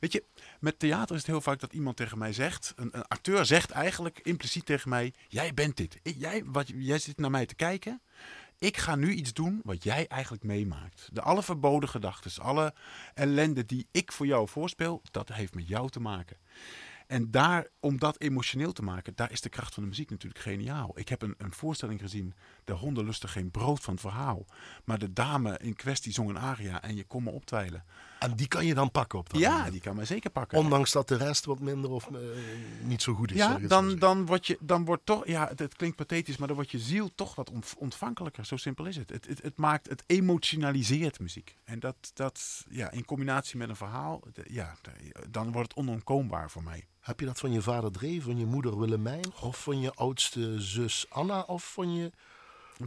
[0.00, 0.24] Weet je,
[0.60, 3.70] met theater is het heel vaak dat iemand tegen mij zegt, een, een acteur zegt
[3.70, 5.98] eigenlijk impliciet tegen mij: Jij bent dit.
[6.02, 8.00] Jij, wat, jij zit naar mij te kijken.
[8.60, 11.08] Ik ga nu iets doen wat jij eigenlijk meemaakt.
[11.12, 12.74] De alle verboden gedachten, alle
[13.14, 16.36] ellende die ik voor jou voorspel, dat heeft met jou te maken.
[17.06, 20.42] En daar, om dat emotioneel te maken, daar is de kracht van de muziek natuurlijk
[20.42, 20.98] geniaal.
[20.98, 22.34] Ik heb een, een voorstelling gezien,
[22.70, 24.44] de honden lusten geen brood van het verhaal.
[24.84, 27.84] Maar de dame in kwestie zong een aria en je kon me optwijlen.
[28.18, 29.72] En die kan je dan pakken op dat Ja, moment.
[29.72, 30.58] die kan mij zeker pakken.
[30.58, 32.18] Ondanks dat de rest wat minder of eh,
[32.82, 33.36] niet zo goed is.
[33.36, 36.56] ja, dan, dan word je, dan wordt toch, ja, het, het klinkt pathetisch, maar dan
[36.56, 38.44] wordt je ziel toch wat ont- ontvankelijker.
[38.44, 39.10] Zo simpel is het.
[39.10, 41.56] Het, het, het maakt, het emotionaliseert muziek.
[41.64, 44.76] En dat, dat, ja, in combinatie met een verhaal, ja,
[45.30, 46.84] dan wordt het onontkoombaar voor mij.
[47.00, 50.60] Heb je dat van je vader Dree, van je moeder Willemijn, of van je oudste
[50.60, 52.10] zus Anna, of van je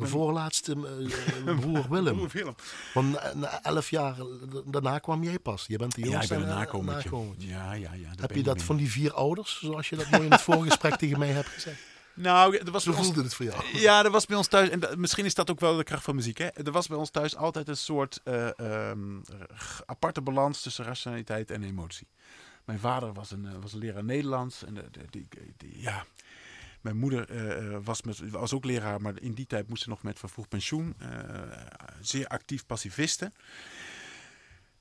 [0.02, 2.28] voorlaatste eh, eh, broer Willem?
[2.94, 4.26] Want na, elf jaar eh,
[4.66, 5.66] daarna kwam jij pas.
[5.68, 7.10] Je bent de Ja, ik jongste ben een en, nakomertje.
[7.10, 7.48] nakomertje.
[7.48, 8.10] Ja, ja, ja.
[8.20, 11.20] Heb je dat van die vier ouders, zoals je dat mooi in het voorgesprek tegen
[11.20, 11.82] mij hebt gezegd?
[12.16, 13.64] Nou, er was Zo bij ons- voelde het voor jou.
[13.88, 16.04] Ja, er was bij ons thuis, en dat- misschien is dat ook wel de kracht
[16.04, 16.48] van muziek, hè?
[16.48, 19.20] Er was bij ons thuis altijd een soort eh, ehm,
[19.86, 22.08] aparte balans tussen rationaliteit en emotie.
[22.66, 24.78] Mijn vader was een, was een leraar Nederlands en
[25.10, 25.28] die,
[25.58, 26.06] die- ja.
[26.84, 30.04] Mijn moeder eh, was, met, was ook leraar, maar in die tijd moest ze nog
[30.04, 30.96] met vervroegd pensioen.
[31.00, 31.10] eh,
[32.02, 33.32] zeer actief pacifiste.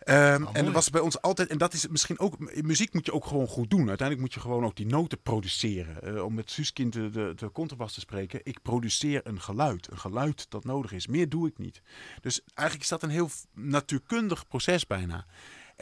[0.04, 3.06] Ehm, en er was bij ons altijd, en dat is misschien ook, in muziek moet
[3.06, 3.88] je ook gewoon goed doen.
[3.88, 6.02] Uiteindelijk moet je gewoon ook die noten produceren.
[6.02, 9.90] Eh, om met Suuskind de, de, de contrabas te spreken, ik produceer een geluid.
[9.90, 11.06] Een geluid dat nodig is.
[11.06, 11.82] Meer doe ik niet.
[12.20, 15.26] Dus eigenlijk is dat een heel natuurkundig proces bijna.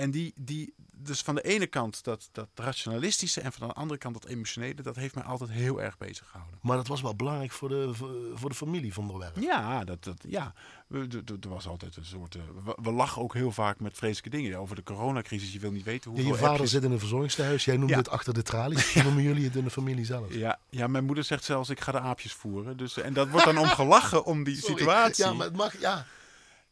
[0.00, 3.98] En die, die, dus van de ene kant dat, dat rationalistische en van de andere
[3.98, 6.58] kant dat emotionele, dat heeft mij altijd heel erg bezig gehouden.
[6.62, 7.90] Maar dat was wel belangrijk voor de,
[8.34, 9.40] voor- de familie van der Werf.
[9.40, 10.52] Ja, dat, dat, ja.
[10.90, 12.34] Er was altijd een soort.
[12.34, 14.58] eh, we, we lachen ook heel vaak met vreselijke dingen.
[14.58, 15.52] Over de coronacrisis.
[15.52, 16.34] Je wil niet weten Ja, hoeveel.
[16.36, 17.96] je vader zit in een verzorgingstehuis, jij noemt Ja.
[17.96, 18.92] het achter de tralies.
[18.94, 20.34] Hoe noemen jullie het in de familie zelf?
[20.34, 22.76] Ja, ja, mijn moeder zegt zelfs: ik ga de aapjes voeren.
[22.76, 24.76] Dus, en dat wordt dan om gelachen om die Sorry.
[24.76, 25.24] situatie.
[25.24, 26.06] Ja, maar het mag, ja.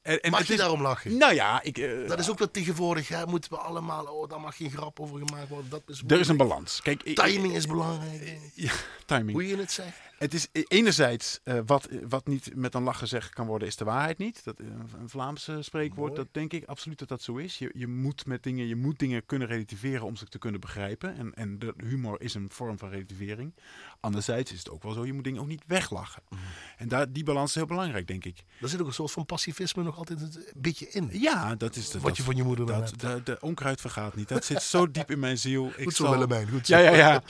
[0.03, 1.17] En, en mag je is- daarom lachen?
[1.17, 3.09] Nou ja, ik, eh, Dat is ook wat tegenwoordig.
[3.09, 3.27] Hè?
[3.27, 5.71] Moeten we allemaal, oh, daar mag geen grap over gemaakt worden.
[5.71, 6.83] Dat is er is een balans.
[6.83, 8.39] Kijk, ik- Timing is belangrijk.
[8.55, 8.73] Ja,
[9.07, 9.33] timing.
[9.33, 9.97] Hoe je het zegt.
[10.19, 13.77] Het is e- enerzijds eh, wat, wat niet met een lach gezegd kan worden, is
[13.77, 14.45] de waarheid niet.
[14.45, 16.11] Dat is een- een Vlaamse spreekwoord.
[16.13, 16.23] Mooi.
[16.25, 17.59] Dat denk ik absoluut dat dat zo is.
[17.59, 21.17] Je, je moet met dingen, je moet dingen kunnen relativeren om ze te kunnen begrijpen.
[21.17, 23.53] En, en de humor is een vorm van relativering.
[24.01, 26.23] Anderzijds is het ook wel zo, je moet dingen ook niet weglachen.
[26.29, 26.41] Mhm.
[26.77, 28.43] En daar, die balans is heel belangrijk, denk ik.
[28.61, 31.09] Daar zit ook een soort van pacifisme nog altijd een beetje in.
[31.13, 33.01] Ja, dat is de, Wat je van je moeder dat, hebt.
[33.01, 34.29] de, de onkruid vergaat niet.
[34.29, 35.67] Dat zit zo diep in mijn ziel.
[35.77, 36.49] Ik Goed zo, zal- Willemijn.
[36.49, 36.77] Goed zo.
[36.77, 37.23] Ja, ja, ja.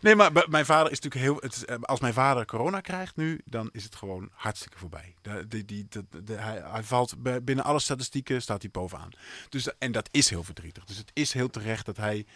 [0.00, 1.36] Nee, maar mijn vader is natuurlijk heel.
[1.40, 5.14] Het is, eh, als mijn vader corona krijgt nu, dan is het gewoon hartstikke voorbij.
[5.48, 5.86] De, die,
[6.32, 9.10] hij, hij valt binnen alle statistieken staat hij bovenaan.
[9.48, 10.84] Dus, en dat is heel verdrietig.
[10.84, 12.26] Dus het is heel terecht dat hij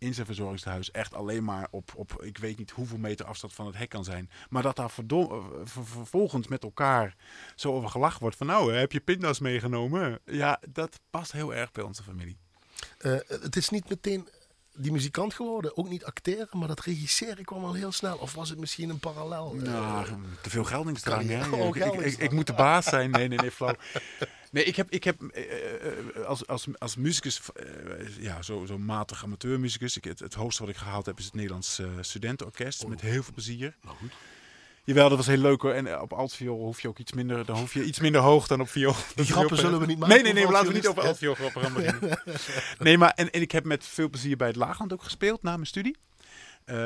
[0.00, 3.66] in zijn verzorgingstehuis echt alleen maar op, op ik weet niet hoeveel meter afstand van
[3.66, 4.30] het hek kan zijn.
[4.48, 7.16] Maar dat daar eh, ver- vervolgens met elkaar
[7.54, 10.18] zo over gelachen wordt van nou, heb je pinda's meegenomen?
[10.24, 12.36] Ja, dat past heel erg bij onze familie.
[12.98, 14.28] Eh, het is niet meteen
[14.74, 15.76] die muzikant geworden.
[15.76, 18.16] Ook niet acteren, maar dat regisseren kwam al heel snel.
[18.16, 19.54] Of was het misschien een parallel?
[19.56, 20.06] Eh, Nou,
[20.42, 21.38] te veel geldingsdrang, hè?
[21.40, 21.62] Carrière.
[21.62, 23.10] Oh, ik, ik, ik moet de baas zijn.
[23.10, 23.74] Nee, nee, nee, flauw.
[24.50, 27.64] Nee, ik heb, ik heb eh, eh, als, als, als muzikus, eh,
[28.18, 29.96] ja, zo, zo matig amateurmuzikus.
[29.96, 32.86] Ik, het, het hoogste wat ik gehaald heb is het Nederlands eh, Studentenorkest.
[32.86, 33.76] Met heel veel plezier.
[33.82, 34.12] nou goed.
[34.84, 35.72] Jawel, dat was heel leuk hoor.
[35.72, 38.46] En eh, op altviool hoef je ook iets minder, dan hoef je iets minder hoog
[38.46, 38.94] dan op viool.
[39.14, 41.62] Heel grappen zullen we niet maken Nee, nee, nee, laten we niet over altviool grappen
[41.62, 42.18] gaan beginnen.
[42.78, 45.54] Nee, maar en, en ik heb met veel plezier bij het Laagland ook gespeeld na
[45.54, 45.96] mijn studie.
[46.64, 46.76] Eh,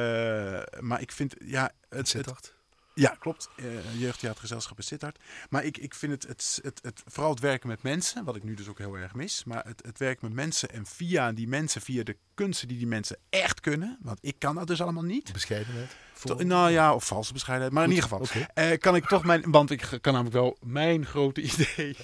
[0.80, 2.54] maar ik vind, ja, Het het.
[2.94, 3.48] Ja, klopt.
[3.56, 5.18] Uh, jeugdtheatergezelschap in Sittard.
[5.50, 8.42] Maar ik, ik vind het, het, het, het, vooral het werken met mensen, wat ik
[8.42, 9.44] nu dus ook heel erg mis.
[9.44, 12.86] Maar het, het werken met mensen en via die mensen, via de kunsten die die
[12.86, 13.98] mensen echt kunnen.
[14.02, 15.32] Want ik kan dat dus allemaal niet.
[15.32, 15.96] Bescheidenheid?
[16.12, 16.46] Voor...
[16.46, 17.74] Nou ja, of valse bescheidenheid.
[17.74, 18.20] Maar in ieder geval.
[18.20, 18.78] Okay.
[18.78, 21.96] kan ik toch mijn, want ik kan namelijk wel mijn grote idee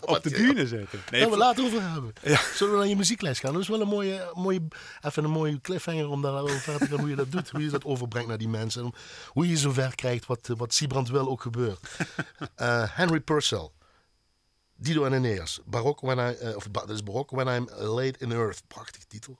[0.00, 1.00] op de bühne zetten.
[1.10, 2.12] Nee, we laten over hebben.
[2.22, 2.40] Ja.
[2.54, 3.52] Zullen we naar je muziekles gaan?
[3.52, 4.60] Dat is wel een mooie, mooie,
[5.00, 7.50] even een mooie cliffhanger om daar over te gaan hoe je dat doet.
[7.50, 8.92] Hoe je dat overbrengt naar die mensen.
[9.28, 11.78] hoe je zover krijgt wat, wat Siebrand wil ook gebeurt.
[12.60, 13.70] Uh, Henry Purcell.
[14.76, 15.60] Dido en Aeneas.
[15.64, 18.62] Barok when I, uh, of dat is Barok When I'm Laid in Earth.
[18.66, 19.36] Prachtige titel.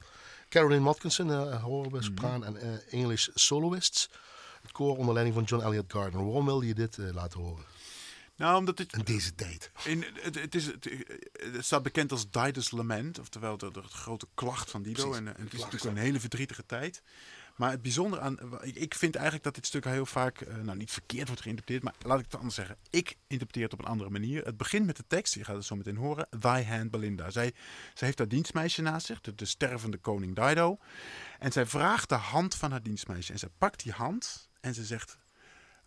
[0.48, 4.10] Caroline Watkinson, uh, horen we, sopraan en uh, English soloists.
[4.62, 6.24] Het koor onder leiding van John Elliott Gardner.
[6.24, 7.64] Waarom wilde je dit uh, laten horen?
[8.40, 8.92] Nou, omdat het...
[8.92, 9.70] In deze tijd.
[9.84, 10.88] In, het, het, is, het,
[11.32, 13.18] het staat bekend als Dido's Lament.
[13.18, 15.12] Oftewel de, de grote klacht van Dido.
[15.12, 17.02] En, en, het is natuurlijk een hele verdrietige tijd.
[17.56, 18.38] Maar het bijzondere aan...
[18.62, 20.46] Ik vind eigenlijk dat dit stuk heel vaak...
[20.62, 21.84] nou, niet verkeerd wordt geïnterpreteerd.
[21.84, 22.76] Maar laat ik het anders zeggen.
[22.90, 24.44] Ik interpreteer het op een andere manier.
[24.44, 25.34] Het begint met de tekst.
[25.34, 26.28] Je gaat het zo meteen horen.
[26.40, 27.30] Thy hand Belinda.
[27.30, 27.52] Zij,
[27.94, 29.20] zij heeft haar dienstmeisje naast zich.
[29.20, 30.78] De, de stervende koning Dido.
[31.38, 33.32] En zij vraagt de hand van haar dienstmeisje.
[33.32, 34.48] En zij pakt die hand.
[34.60, 35.18] En ze zegt...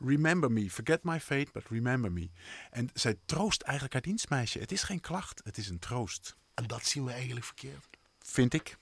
[0.06, 0.70] Remember me.
[0.70, 2.30] Forget my fate, but remember me.
[2.70, 4.60] En zij troost eigenlijk haar dienstmeisje.
[4.60, 6.36] Het is geen klacht, het is een troost.
[6.54, 7.88] En dat zien we eigenlijk verkeerd.
[8.20, 8.78] Vind ik.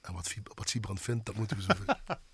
[0.00, 1.72] En wat, wat Siebrand vindt, dat moeten we zo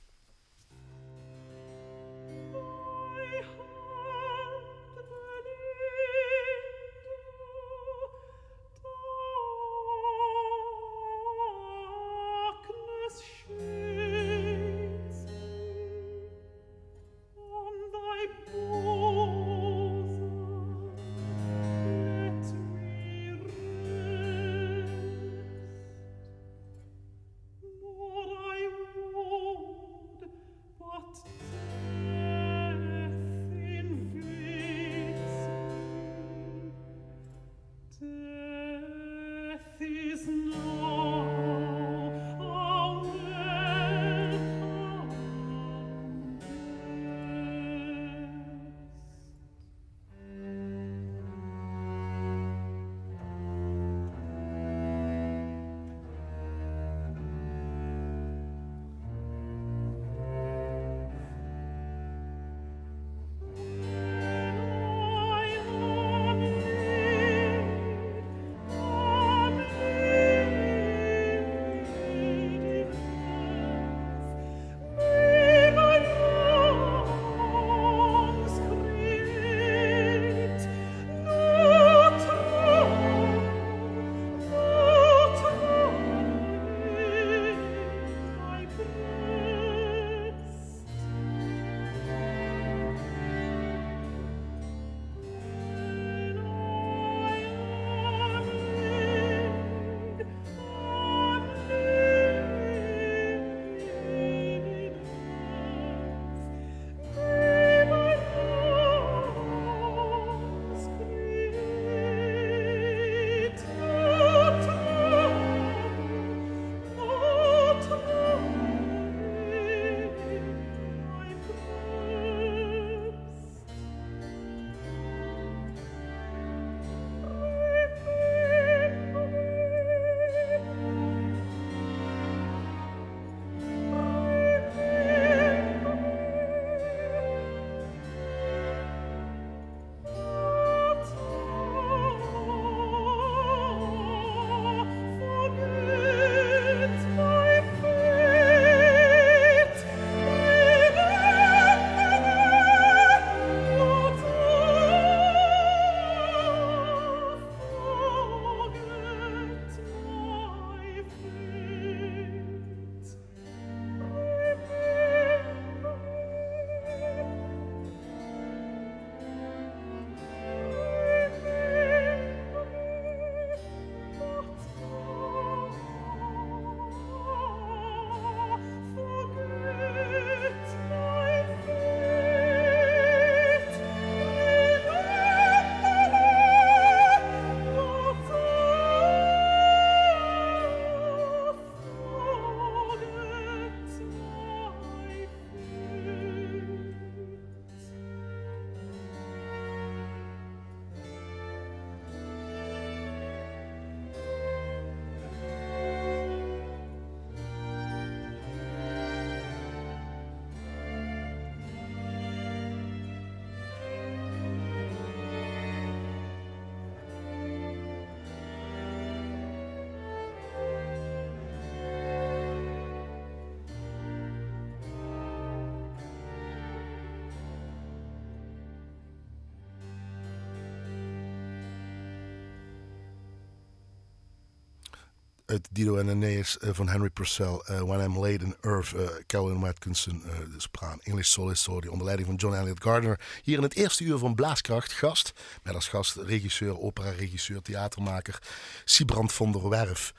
[235.70, 237.60] Dido en Aeneas eh, van Henry Purcell.
[237.66, 238.94] eh, When I'm Laid in Earth,
[239.26, 241.00] Carolyn Watkinson, eh, de sopraan.
[241.02, 243.20] English Soloist, sorry, onder leiding van John Elliott Gardner.
[243.42, 245.32] Hier in het eerste uur van Blaaskracht, gast.
[245.62, 248.42] Met als gast regisseur, opera-regisseur, theatermaker
[248.84, 250.12] Sibrand van der Werf.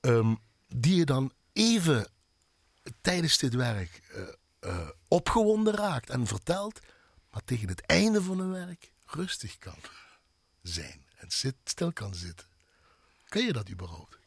[0.00, 0.34] Ehm,
[0.68, 2.08] die je dan even
[3.00, 4.00] tijdens dit werk
[5.08, 6.80] opgewonden raakt en vertelt,
[7.30, 9.78] maar tegen het einde van een werk rustig kan
[10.62, 12.46] zijn en zit, stil kan zitten.
[13.28, 14.19] Kun je dat überhaupt?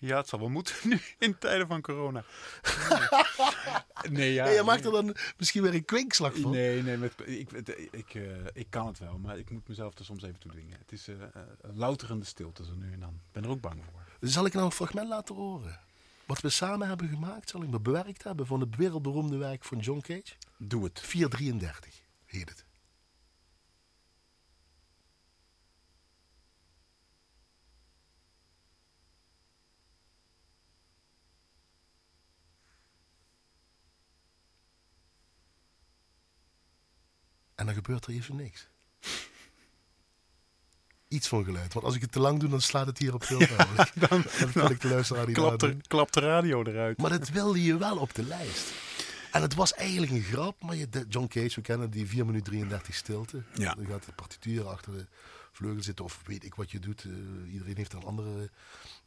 [0.00, 2.24] Ja, het zal wel moeten nu in tijden van corona.
[4.10, 4.46] Nee, ja.
[4.46, 6.50] Ja, je maakt er dan misschien weer een kwinkslag van.
[6.50, 7.50] Nee, nee, met, ik,
[7.90, 10.78] ik, eh, ik kan het wel, maar ik moet mezelf er soms even toe dwingen.
[10.78, 11.28] Het is eh, eh,
[11.60, 13.08] een louterende stilte zo nu en dan.
[13.08, 14.28] Ik ben er ook bang voor.
[14.28, 15.80] Zal ik nou een fragment laten horen?
[16.26, 19.78] Wat we samen hebben gemaakt, zal ik me bewerkt hebben van het wereldberoemde werk van
[19.78, 20.34] John Cage?
[20.56, 21.00] Doe het.
[21.00, 22.64] 433 heet het.
[37.60, 38.68] En dan gebeurt er even niks.
[41.08, 41.72] Iets van geluid.
[41.72, 43.92] Want als ik het te lang doe, dan slaat het hier op veel namelijk.
[44.08, 45.82] dan, dan kan ik de luisteraar niet Klap nadoen.
[46.10, 46.98] de, radio eruit.
[46.98, 48.72] Maar dat wilde je wel op de lijst.
[49.32, 52.52] En het was eigenlijk een grap, maar je, John Cage, we kennen die 4 minuten
[52.52, 53.42] 33 stilte.
[53.54, 53.74] Ja.
[53.74, 55.06] Dan gaat de partituur achter de
[55.52, 57.04] vleugel zitten of weet ik wat je doet.
[57.04, 58.50] Eh, iedereen heeft een andere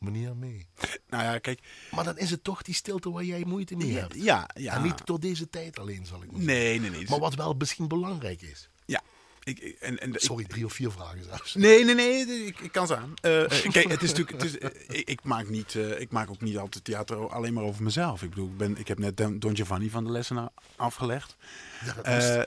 [0.03, 0.67] manier mee.
[1.09, 1.59] Nou ja, kijk.
[1.91, 4.15] Maar dan is het toch die stilte waar jij moeite mee Ja, hebt.
[4.15, 4.49] ja.
[4.53, 4.73] ja.
[4.73, 6.59] En niet door deze tijd alleen, zal ik maar zeggen.
[6.63, 7.05] Nee, nee, nee.
[7.09, 8.69] Maar wat wel misschien belangrijk is.
[9.43, 11.55] Ik, en, en, Sorry, drie of vier vragen zelfs.
[11.55, 13.13] Nee, nee, nee, ik, ik kan ze aan.
[13.21, 14.41] Eh, eh, kijk, het is natuurlijk.
[14.41, 17.63] Het is, eh, ik, ik maak niet, ik maak ook niet altijd theater alleen maar
[17.63, 18.23] over mezelf.
[18.23, 21.35] Ik bedoel, ik, ben, ik heb net Don Giovanni van de lessen afgelegd.
[22.03, 22.45] Ja.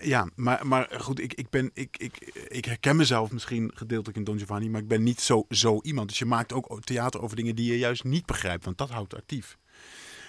[0.00, 2.18] Ja, maar, maar goed, ik, ik, ben, ik, ik,
[2.48, 6.08] ik herken mezelf misschien gedeeltelijk in Don Giovanni, maar ik ben niet zo, zo iemand.
[6.08, 9.14] Dus je maakt ook theater over dingen die je juist niet begrijpt, want dat houdt
[9.14, 9.58] actief.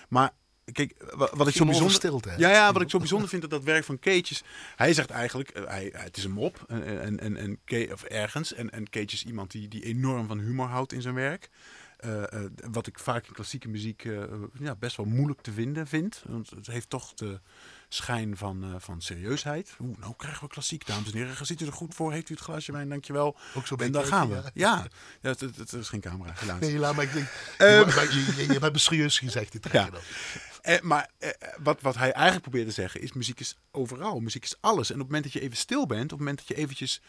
[0.09, 0.31] Maar
[0.71, 1.95] kijk, wa- wat ik zo bijzonder...
[1.95, 2.33] stilte?
[2.37, 4.43] Ja, ja, wat ik zo bijzonder vind, dat dat werk van Cage is...
[4.75, 8.53] Hij zegt eigenlijk, eh, hij, het is een mop, en, en, en, of ergens.
[8.53, 11.49] En, en Cage is iemand die, die enorm van humor houdt in zijn werk.
[11.97, 14.07] Eh, eh, wat ik vaak in klassieke muziek
[14.59, 16.23] ja, best wel moeilijk te vinden vind.
[16.27, 17.39] Want het heeft toch de
[17.89, 19.75] schijn van, van serieusheid.
[19.79, 21.45] Oeh, nou krijgen we klassiek, dames en heren.
[21.45, 22.11] Ziet u er goed voor?
[22.11, 22.89] Heeft u het glaasje wijn?
[22.89, 23.37] Dankjewel.
[23.53, 24.35] Ook zo En daar gaan we.
[24.35, 24.87] Ja,
[25.21, 26.59] ja het, het- het is geen camera, helaas.
[26.59, 27.27] Nee, laat maar ik denk,
[27.57, 27.89] Ehm.
[27.89, 29.89] je, je, je, je serieus gezegd, dit ja.
[29.89, 30.01] dan.
[30.67, 31.29] Eh, maar eh,
[31.63, 34.89] wat, wat hij eigenlijk probeert te zeggen is: muziek is overal, muziek is alles.
[34.89, 37.01] En op het moment dat je even stil bent, op het moment dat je eventjes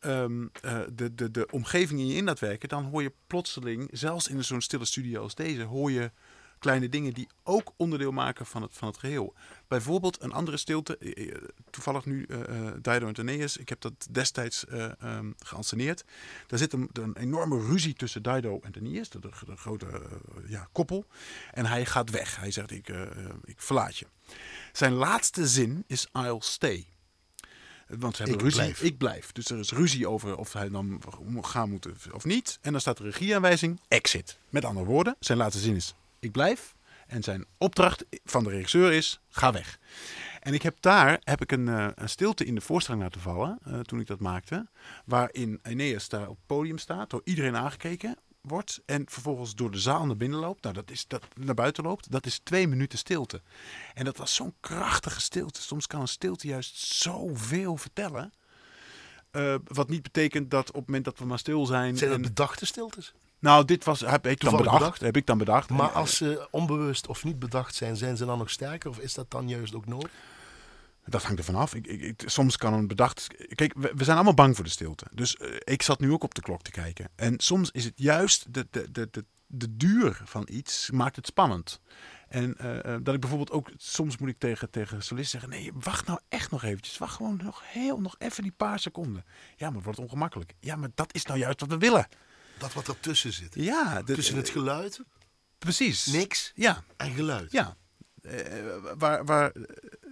[0.00, 3.88] ehm, eh, de, de, de omgeving in je in laat werken, dan hoor je plotseling,
[3.92, 6.10] zelfs in zo'n stille studio als deze, hoor je
[6.58, 9.34] kleine dingen die ook onderdeel maken van het, van het geheel.
[9.68, 13.80] Bijvoorbeeld een andere stilte, eh, eh, toevallig nu eh eh, Dido en Aeneas, ik heb
[13.80, 16.04] dat destijds ehm geanceneerd.
[16.46, 19.86] Daar zit een, een enorme ruzie tussen Dido en Aeneas, de, de, de grote
[20.46, 21.06] ja, koppel.
[21.52, 22.36] En hij gaat weg.
[22.36, 22.88] Hij zegt, ik,
[23.44, 24.06] ik verlaat je.
[24.72, 26.86] Zijn laatste zin is I'll stay.
[27.86, 28.60] Want ze hebben Ik ruzie.
[28.60, 28.82] blijf.
[28.82, 29.32] Ik blijf.
[29.32, 31.02] Dus er is ruzie over of hij dan
[31.40, 32.58] gaan moet of niet.
[32.60, 34.38] En dan staat de regieaanwijzing exit.
[34.48, 36.74] Met andere woorden, zijn laatste zin is ik blijf.
[37.06, 39.78] En zijn opdracht van de regisseur is ga weg.
[40.40, 43.58] En ik heb daar heb ik een, eh, een stilte in de voorstelling laten vallen
[43.64, 44.66] eh, toen ik dat maakte.
[45.04, 48.82] Waarin Aeneas daar op het podium staat, door iedereen aangekeken wordt.
[48.86, 50.62] En vervolgens door de zaal naar binnen loopt.
[50.62, 52.10] Nou, dat is dat naar buiten loopt.
[52.10, 53.42] Dat is twee minuten stilte.
[53.94, 55.62] En dat was zo'n krachtige stilte.
[55.62, 58.32] Soms kan een stilte juist zoveel vertellen.
[59.30, 61.96] Eh, wat niet betekent dat op het moment dat we maar stil zijn.
[61.96, 63.12] Zijn dat en- bedachte stiltes?
[63.46, 64.78] Nou, dit was, heb ik dan bedacht.
[64.78, 65.00] bedacht?
[65.00, 65.70] Heb ik dan bedacht.
[65.70, 68.90] Maar als ze onbewust of niet bedacht zijn, zijn ze dan nog sterker?
[68.90, 70.10] Of is dat dan juist ook nodig?
[71.04, 71.74] Dat hangt er vanaf.
[71.74, 73.26] Ik, ik- soms kan een bedacht.
[73.54, 75.06] Kijk, we, we zijn allemaal bang voor de stilte.
[75.12, 77.08] Dus eh, ik zat nu ook op de klok te kijken.
[77.16, 81.26] En soms is het juist de, de, de, de, de duur van iets maakt het
[81.26, 81.80] spannend.
[82.28, 85.70] En eh, eh, dat ik bijvoorbeeld ook, soms moet ik tegen, tegen solisten zeggen: nee,
[85.74, 86.98] wacht nou echt nog eventjes.
[86.98, 89.24] Wacht gewoon nog heel, nog even die paar seconden.
[89.56, 90.54] Ja, maar het wordt ongemakkelijk.
[90.60, 92.06] Ja, maar dat is nou juist wat we willen.
[92.58, 93.54] Dat wat ertussen zit.
[93.54, 95.00] Ja, de- Tussen het geluid,
[95.58, 96.06] precies.
[96.06, 97.52] niks Ja, en geluid.
[97.52, 97.76] Ja,
[98.22, 98.32] eh,
[98.98, 99.52] waar, waar,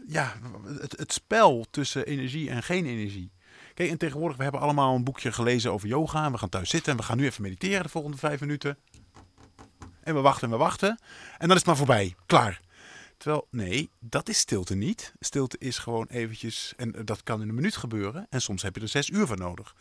[0.09, 0.35] ja
[0.81, 3.33] het, het spel tussen energie en geen energie.
[3.75, 6.25] Kijk, en tegenwoordig, we hebben allemaal een boekje gelezen over yoga.
[6.25, 8.79] En we gaan thuis zitten en we gaan nu even mediteren de volgende vijf minuten.
[10.01, 10.89] En we wachten en we wachten.
[11.39, 12.15] En dan is het maar voorbij.
[12.27, 12.61] Klaar.
[13.17, 15.13] Terwijl, nee, dat is stilte niet.
[15.21, 18.27] Stilte is gewoon eventjes, en dat kan in een minuut gebeuren.
[18.31, 19.75] En soms heb je er zes uur voor nodig.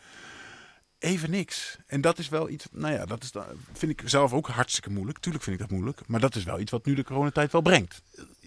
[1.04, 1.76] Even niks.
[1.86, 3.30] En dat is wel iets, nou ja, dat is,
[3.72, 5.18] vind ik zelf ook hartstikke moeilijk.
[5.18, 6.08] Tuurlijk vind ik dat moeilijk.
[6.08, 8.02] Maar dat is wel iets wat nu de coronatijd wel brengt.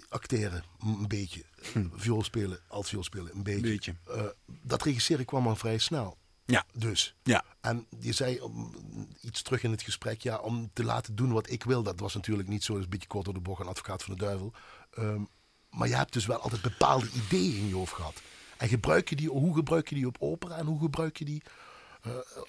[0.10, 1.44] Acteren, m- een beetje.
[1.96, 3.62] Viool spelen, alt viool spelen, een beetje.
[3.62, 3.96] Beetje.
[4.08, 4.22] Eh,
[4.62, 6.18] dat regisseren kwam al vrij snel.
[6.46, 6.66] Ja.
[6.74, 7.16] Dus.
[7.24, 7.44] Ja.
[7.62, 8.42] En je zei
[9.22, 11.84] iets terug in het gesprek, ja, om te laten doen wat ik wil.
[11.84, 14.04] Dat was natuurlijk niet zo, dat is een beetje kort door de bocht, een advocaat
[14.04, 14.54] van de duivel.
[14.94, 15.22] Ehm,
[15.70, 18.22] maar je hebt dus wel altijd bepaalde ideeën in je hoofd gehad.
[18.58, 21.42] En gebruik je die, hoe gebruik je die op opera en hoe gebruik je die
[21.46, 21.52] eh,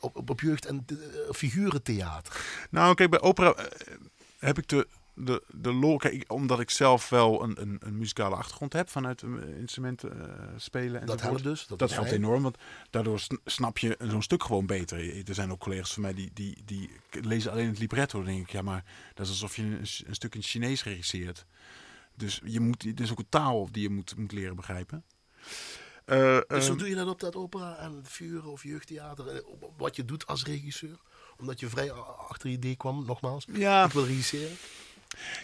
[0.01, 0.99] op, op, op jeugd- en uh,
[1.33, 2.67] figurentheater?
[2.71, 3.95] Nou, kijk, bij opera eh,
[4.39, 5.97] heb ik de, de, de lol.
[5.97, 10.47] Kijk, omdat ik zelf wel een, een, een muzikale achtergrond heb vanuit eh, instrumenten eh,
[10.57, 11.01] spelen.
[11.01, 11.67] En Dat helpt dus.
[11.67, 12.57] Dat, is helpt enorm, want
[12.91, 15.29] daardoor sn- snap je zo'n stuk gewoon beter.
[15.29, 18.19] Er zijn ook collega's van mij die, die, die lezen alleen het libretto.
[18.19, 18.85] Dan denk ik, ja, maar
[19.15, 21.47] dat is alsof je een, een stuk in het Chinees regisseert.
[22.15, 25.05] Dus je moet, het is ook een taal die je moet, moet leren begrijpen.
[26.09, 29.29] Eh, Dus hoe ehm, doe je dat op dat opera en figuren of jeugdtheater?
[29.29, 29.41] eh,
[29.77, 30.97] Wat je doet als regisseur?
[31.37, 33.45] Omdat je vrij achter je idee kwam, nogmaals.
[33.53, 34.57] ja, Ik wil regisseren.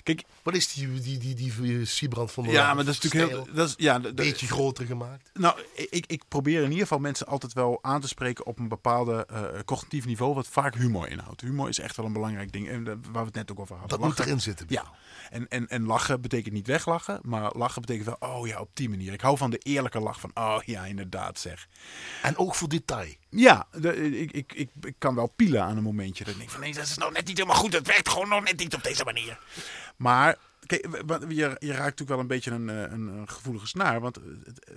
[0.02, 3.00] Kijk, Wat is die, die, die, die, die Siebrand van der ja, maar dat is
[3.00, 3.44] natuurlijk stijl?
[3.44, 3.54] heel...
[3.54, 5.30] Dat is, ja, de- Een de- beetje groter gemaakt.
[5.34, 8.68] Nou, ik, ik probeer in ieder geval mensen altijd wel aan te spreken op een
[8.68, 11.40] bepaalde eh, cognitief niveau, wat vaak humor inhoudt.
[11.40, 13.76] Humor is echt wel een belangrijk ding, en, eh, waar we het net ook over
[13.76, 13.98] hadden.
[13.98, 14.66] Dat moet erin zitten.
[14.68, 14.84] Ja,
[15.30, 18.88] en, en, en lachen betekent niet weglachen, maar lachen betekent wel, oh ja, op die
[18.88, 19.12] manier.
[19.12, 21.68] Ik hou van de eerlijke lach van, oh ja, inderdaad zeg.
[22.22, 23.08] En ook voor detail.
[23.36, 26.24] Ja, de- ik, ik, ik, ik kan wel pielen aan een momentje.
[26.24, 27.72] Dat ik denk van, nee, dat is nou net niet helemaal goed.
[27.72, 29.38] Het werkt gewoon nog net niet op deze manier.
[29.96, 30.86] Maar, kijk,
[31.28, 34.00] je, je raakt natuurlijk wel een beetje een, eh, een, een gevoelige snaar.
[34.00, 34.22] Want eh,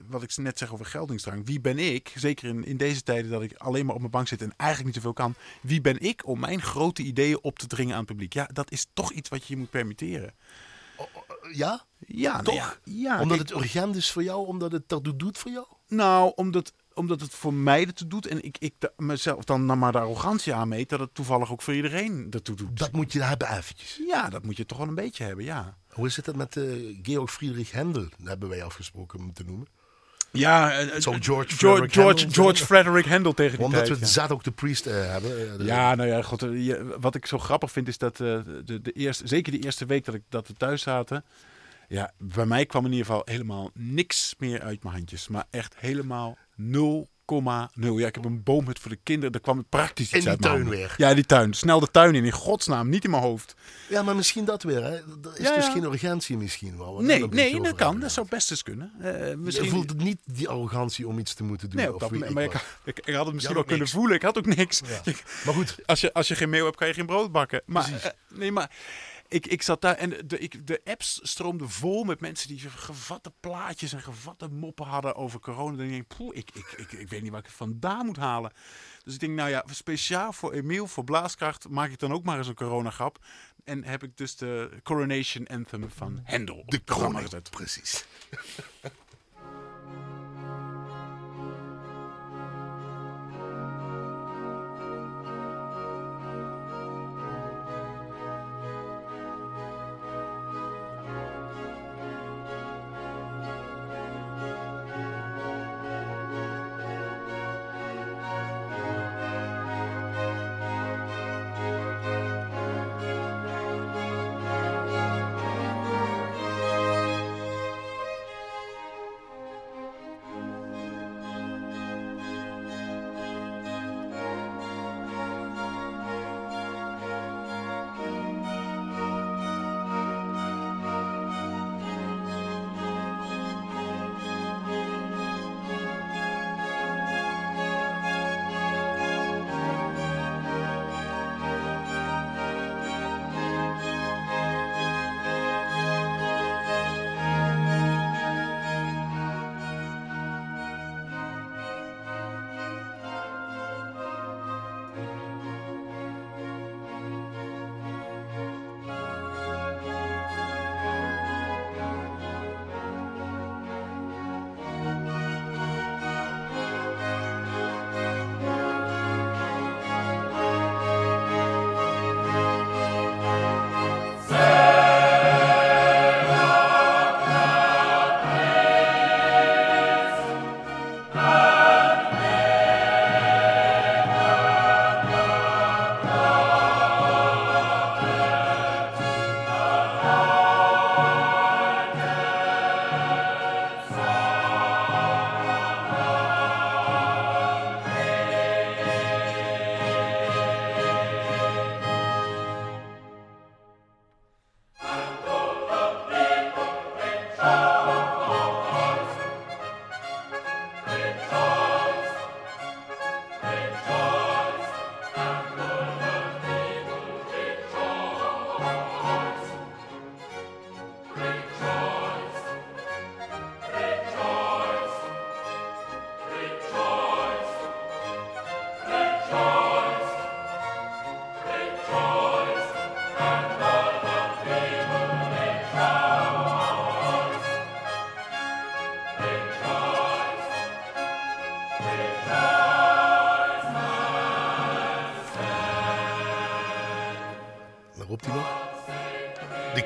[0.07, 1.45] wat ik net zeg over geldingsdrang.
[1.45, 4.27] Wie ben ik, zeker in, in deze tijden dat ik alleen maar op mijn bank
[4.27, 5.35] zit en eigenlijk niet zoveel kan.
[5.61, 8.33] Wie ben ik om mijn grote ideeën op te dringen aan het publiek?
[8.33, 10.33] Ja, dat is toch iets wat je je moet permitteren.
[11.51, 11.85] Ja?
[12.07, 12.55] Ja, nou Toch?
[12.55, 14.47] ja, ja, omdat kijk, het urgent is voor jou?
[14.47, 15.65] Omdat het dat doet voor jou?
[15.87, 19.91] Nou, omdat, omdat het voor mij ertoe doet en ik, ik mezelf dan nou maar
[19.91, 22.77] de arrogantie aanmeet dat het toevallig ook voor iedereen ertoe doet.
[22.79, 23.99] Dat moet je hebben eventjes.
[24.07, 25.77] Ja, dat moet je toch wel een beetje hebben, ja.
[25.89, 26.63] Hoe is het met eh,
[27.01, 28.01] Georg Friedrich Händel?
[28.17, 29.67] Dat hebben wij afgesproken om te noemen.
[30.31, 32.65] Ja, eh, Het zou George George, Frederick George, George.
[32.65, 34.05] Frederick Handel tegen die Omdat we tijd, ja.
[34.05, 35.59] Zadok de Priest eh, hebben.
[35.59, 38.81] eh, Ja, nou ja, god, eh, wat ik zo grappig vind is dat eh, de,
[38.81, 41.23] de eerste, zeker de eerste week dat, ik, dat we thuis zaten,
[41.87, 45.27] ja, bij mij kwam in ieder geval helemaal niks meer uit mijn handjes.
[45.27, 46.65] Maar echt helemaal 0,0.
[47.75, 50.29] Ja, ik heb een boomhut voor de kinderen, daar kwam het praktisch In iets die
[50.33, 50.93] uit mijn tuin weer.
[50.97, 51.53] Ja, die tuin.
[51.53, 53.55] Snel de tuin in, in godsnaam, niet in mijn hoofd.
[53.89, 54.83] Ja, maar misschien dat weer.
[54.83, 54.91] Hè?
[54.95, 55.03] Er
[55.35, 55.71] is Ja, dus ja.
[55.71, 56.99] geen urgentie misschien wel.
[57.01, 57.99] Nee, nee, dat kan.
[57.99, 58.91] Dat zou best eens kunnen.
[58.99, 59.65] Eh, misschien...
[59.65, 61.79] Je voelt het niet, die arrogantie om iets te moeten doen.
[61.79, 63.91] Nee, op of dat maar ik, ik, ik had het misschien wel kunnen niks.
[63.97, 64.15] voelen.
[64.15, 64.81] Ik had ook niks.
[65.03, 65.13] Ja.
[65.45, 67.61] Maar goed, Als je, als je geen mail hebt, kan je geen brood bakken.
[67.65, 68.03] Maar, Precies.
[68.03, 68.71] eh, nee, maar
[69.27, 73.31] ik, ik zat daar en de, ik, de apps stroomden vol met mensen die gevatte
[73.39, 75.77] plaatjes en gevatte moppen hadden over corona.
[75.77, 78.17] Dan denk ik, poeh, ik, ik, ik, ik weet niet waar ik het vandaan moet
[78.17, 78.51] halen.
[79.03, 82.37] Dus ik denk, nou ja, speciaal voor Emiel, voor Blaaskracht, maak ik dan ook maar
[82.37, 83.25] eens een coronagrap.
[83.63, 87.49] En heb ik dus de Coronation Anthem van Hendel op de gezet.
[87.49, 88.05] Precies.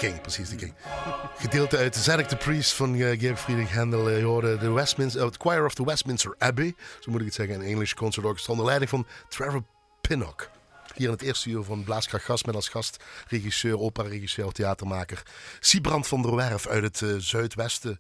[0.01, 0.73] King, precies, de King.
[1.37, 4.09] Gedeelte uit Zedek the Priest van uh, Georg Friedrich Handel.
[4.09, 7.25] Uh, je hoorde de Westminster, uh, het Choir of the Westminster Abbey, zo moet ik
[7.25, 9.63] het zeggen, een English Concert Orchestra onder leiding van Trevor
[10.01, 10.49] Pinnock.
[10.95, 15.23] Hier in het eerste uur van Blaaskracht Gast met als gast regisseur, opera-regisseur, theatermaker
[15.59, 17.99] Siebrand van der Werf uit het uh, zuidwesten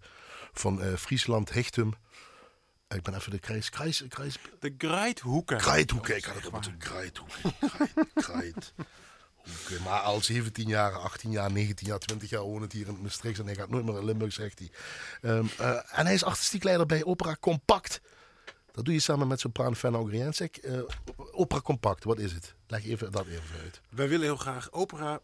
[0.53, 1.93] van Friesland, Hichtum.
[2.87, 3.69] Ik ben even de kruis...
[3.69, 4.67] kruis, kruis de
[6.15, 7.53] ik had het op het Greithoeken.
[8.15, 8.73] Greit,
[9.83, 13.39] Maar al 17 jaar, 18 jaar, 19 jaar, 20 jaar woont hier in Maastricht.
[13.39, 14.69] En hij gaat nooit meer in Limburg, zegt hij.
[15.31, 15.69] Um, uh,
[15.99, 18.01] en hij is artistiek leider bij Opera Compact.
[18.71, 20.59] Dat doe je samen met sopraan Fenna Ogriensek.
[20.63, 20.81] Uh,
[21.31, 22.55] opera Compact, wat is het?
[22.67, 23.81] Leg even dat even uit.
[23.89, 25.19] Wij willen heel graag opera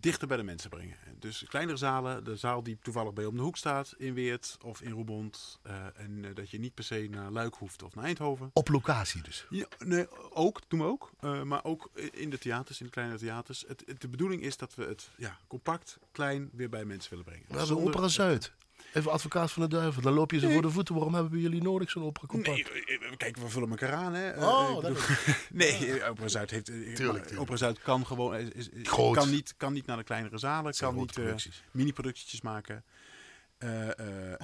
[0.00, 0.96] dichter bij de mensen brengen.
[1.22, 4.80] Dus kleinere zalen, de zaal die toevallig bij om de hoek staat, in Weert of
[4.80, 5.58] in Roermond.
[5.66, 8.50] Uh, en uh, dat je niet per se naar Luik hoeft of naar Eindhoven.
[8.52, 9.46] Op locatie dus?
[9.50, 11.10] Ja, nee, ook, doen we ook.
[11.20, 13.64] Uh, maar ook in de theaters, in de kleine theaters.
[13.68, 17.24] Het, het, de bedoeling is dat we het ja, compact, klein, weer bij mensen willen
[17.24, 17.44] brengen.
[17.48, 18.52] We hebben Opera Zuid.
[18.92, 20.02] Even advocaat van de duivel.
[20.02, 20.54] Dan loop je ze nee.
[20.54, 20.94] voor de voeten.
[20.94, 22.72] Waarom hebben we jullie nodig, zo'n opera compact?
[22.72, 24.46] Nee, kijk, we vullen elkaar aan, hè.
[24.46, 24.96] Oh, bedoel,
[25.50, 26.64] nee, Opera Zuid heeft...
[26.64, 27.40] Tuurlijk, tuurlijk.
[27.40, 28.34] Opera Zuid kan gewoon...
[28.34, 29.16] Is, is, Groot.
[29.16, 30.74] Kan niet, kan niet naar de kleinere zalen.
[30.76, 31.34] Kan niet uh,
[31.70, 32.84] mini-productietjes maken.
[33.58, 33.86] Uh, uh,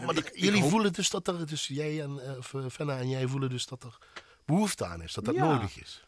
[0.07, 0.71] maar ik, jullie ik hoop...
[0.71, 1.47] voelen dus dat er...
[1.47, 3.99] Dus jij en uh, Fenna en jij voelen dus dat er
[4.45, 5.13] behoefte aan is.
[5.13, 5.45] Dat dat ja.
[5.45, 6.07] nodig is.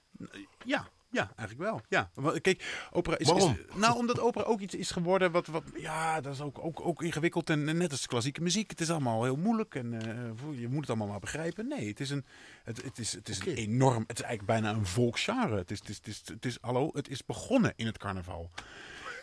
[0.65, 1.81] Ja, ja, eigenlijk wel.
[1.89, 2.11] Ja.
[2.41, 3.59] Kijk, opera is, Waarom?
[3.69, 6.81] Is, nou, omdat opera ook iets is geworden wat, wat ja, dat is ook, ook,
[6.81, 7.51] ook ingewikkeld.
[7.51, 10.81] En, en net als klassieke muziek, het is allemaal heel moeilijk en uh, je moet
[10.81, 11.69] het allemaal maar begrijpen.
[11.69, 12.25] Nee, het is een,
[12.65, 13.53] het, het is, het is okay.
[13.53, 15.57] een enorm, het is eigenlijk bijna een volksgenre.
[15.57, 18.51] Het is, het is, het is, het is, hallo, het is begonnen in het carnaval.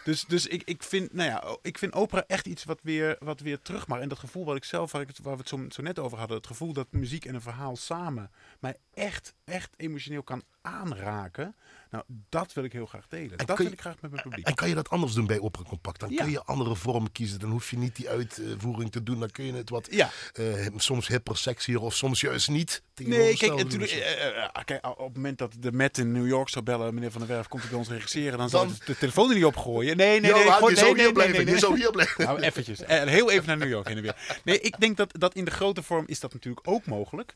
[0.08, 3.40] Dus, dus ik, ik, vind, nou ja, ik vind opera echt iets wat weer, wat
[3.40, 4.00] weer terug mag.
[4.00, 6.18] En dat gevoel wat ik zelf, waar, ik waar we het zo, zo net over
[6.18, 11.56] hadden, het gevoel dat muziek en een verhaal samen mij echt, echt emotioneel kan aanraken.
[11.92, 13.38] Nou, dat wil ik heel graag delen.
[13.38, 14.46] En dat wil je- ik graag met mijn publiek.
[14.48, 16.00] En kan je dat anders doen bij Opera Compact?
[16.00, 16.22] Dan Ja.
[16.24, 17.40] kun je andere vormen kiezen.
[17.40, 19.20] Dan hoef je niet die uitvoering te doen.
[19.20, 20.10] Dan kun je het wat Ja.
[20.34, 22.82] eh, soms hipper, sexier of soms juist niet.
[22.96, 24.00] Nee, kijk, natuurlijk, doen.
[24.02, 27.12] eh, eh, kijk, op het moment dat de Met in New York zou bellen, meneer
[27.12, 29.98] Van der Werf, komt hij bij ons regisseren, dan Dan- de telefoon er niet opgooien.
[29.98, 30.30] Nee, nee, nee.
[30.30, 31.46] je nee, nee, hier nee, blijven.
[31.46, 32.24] nee, Je zou hier blijven.
[32.26, 32.82] Nou, eventjes.
[32.82, 34.40] Eh, heel even naar New York heen en weer.
[34.44, 37.34] Nee, ik denk dat, dat in de grote vorm is dat natuurlijk ook mogelijk.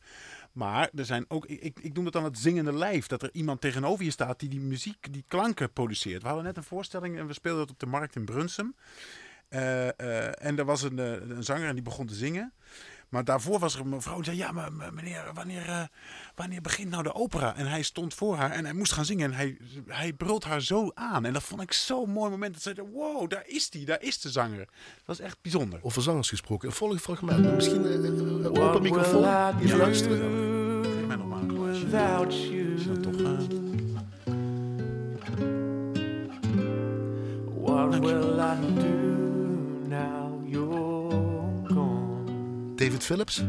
[0.51, 3.07] Maar er zijn ook, ik, ik- noem het dan het zingende lijf.
[3.07, 6.21] Dat er iemand tegenover je staat die die muziek, die klanken produceert.
[6.21, 8.75] We hadden net een voorstelling en we speelden dat op de markt in Brunsum.
[9.49, 12.53] Eh, eh, en er was een, eh, een zanger en die begon te zingen.
[13.11, 15.83] Maar daarvoor was er een mevrouw die zei: Ja, maar meneer, wanneer, eh,
[16.35, 17.55] wanneer begint nou de opera?
[17.55, 19.31] En hij stond voor haar en hij moest gaan zingen.
[19.31, 19.57] En hij,
[19.87, 21.25] hij brult haar zo aan.
[21.25, 22.53] En dat vond ik zo'n mooi moment.
[22.53, 24.57] Dat ze zei: Wow, daar is die, daar is de zanger.
[24.57, 24.67] Dat
[25.05, 25.79] was echt bijzonder.
[25.81, 26.67] Over zangers gesproken.
[26.67, 27.55] Een volgend fragment.
[27.55, 29.59] Misschien eh, eh, eh, open microfoon.
[29.59, 30.83] Even luisteren.
[30.83, 32.73] Geef mij nog maar een glaasje.
[32.73, 33.39] Is dat toch, eh,
[37.61, 39.10] What will I do
[42.81, 43.43] David Phillips,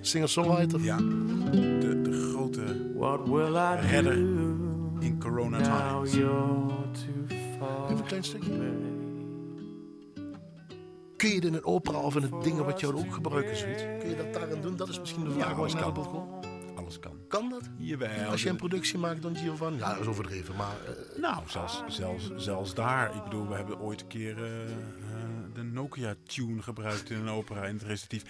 [0.00, 0.80] singer-songwriter.
[0.80, 6.14] ja, de, de grote What will I Redder do in corona times.
[6.14, 8.50] Even een klein stukje.
[11.16, 13.82] Kun je het in een opera of in het dingen wat jou ook gebruiken, zoiets?
[14.00, 14.76] Kun je dat daarin doen?
[14.76, 15.92] Dat is misschien de vraag Ja, waar ik naar.
[16.74, 17.12] Alles kan.
[17.28, 17.70] Kan dat?
[17.76, 18.30] Jawel.
[18.30, 19.78] Als je een productie maakt, dan Giovanni.
[19.78, 20.76] Ja, dat is overdreven, maar...
[20.86, 23.14] eh, Nou, zelfs, zelfs, zelfs daar.
[23.16, 24.70] Ik bedoel, we hebben ooit een keer eh, eh,
[25.66, 28.22] de Nokia-tune gebruikt in een opera in het recitatief.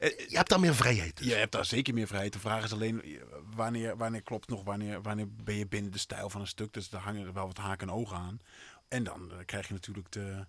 [0.00, 1.16] Eh, eh, je hebt daar meer vrijheid.
[1.16, 1.26] Dus.
[1.26, 2.32] je hebt daar zeker meer vrijheid.
[2.32, 3.10] De vraag is alleen, eh,
[3.54, 6.72] wanneer, wanneer klopt nog, wanneer, wanneer ben je binnen de stijl van een stuk.
[6.72, 8.40] Dus daar hangen er wel wat haken en ogen aan.
[8.88, 10.46] En dan krijg je natuurlijk de...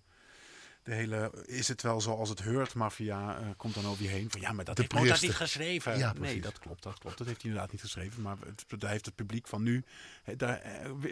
[0.83, 4.31] De hele, is het wel zoals het heurt, maffia eh, komt dan over je heen.
[4.31, 5.27] Van ja, maar dat De heeft Mozart priester.
[5.29, 5.97] niet geschreven.
[5.97, 7.17] Ja, nee, dat klopt, dat klopt.
[7.17, 8.21] Dat heeft hij inderdaad niet geschreven.
[8.21, 9.83] Maar het, daar heeft het publiek van nu,
[10.37, 10.61] daar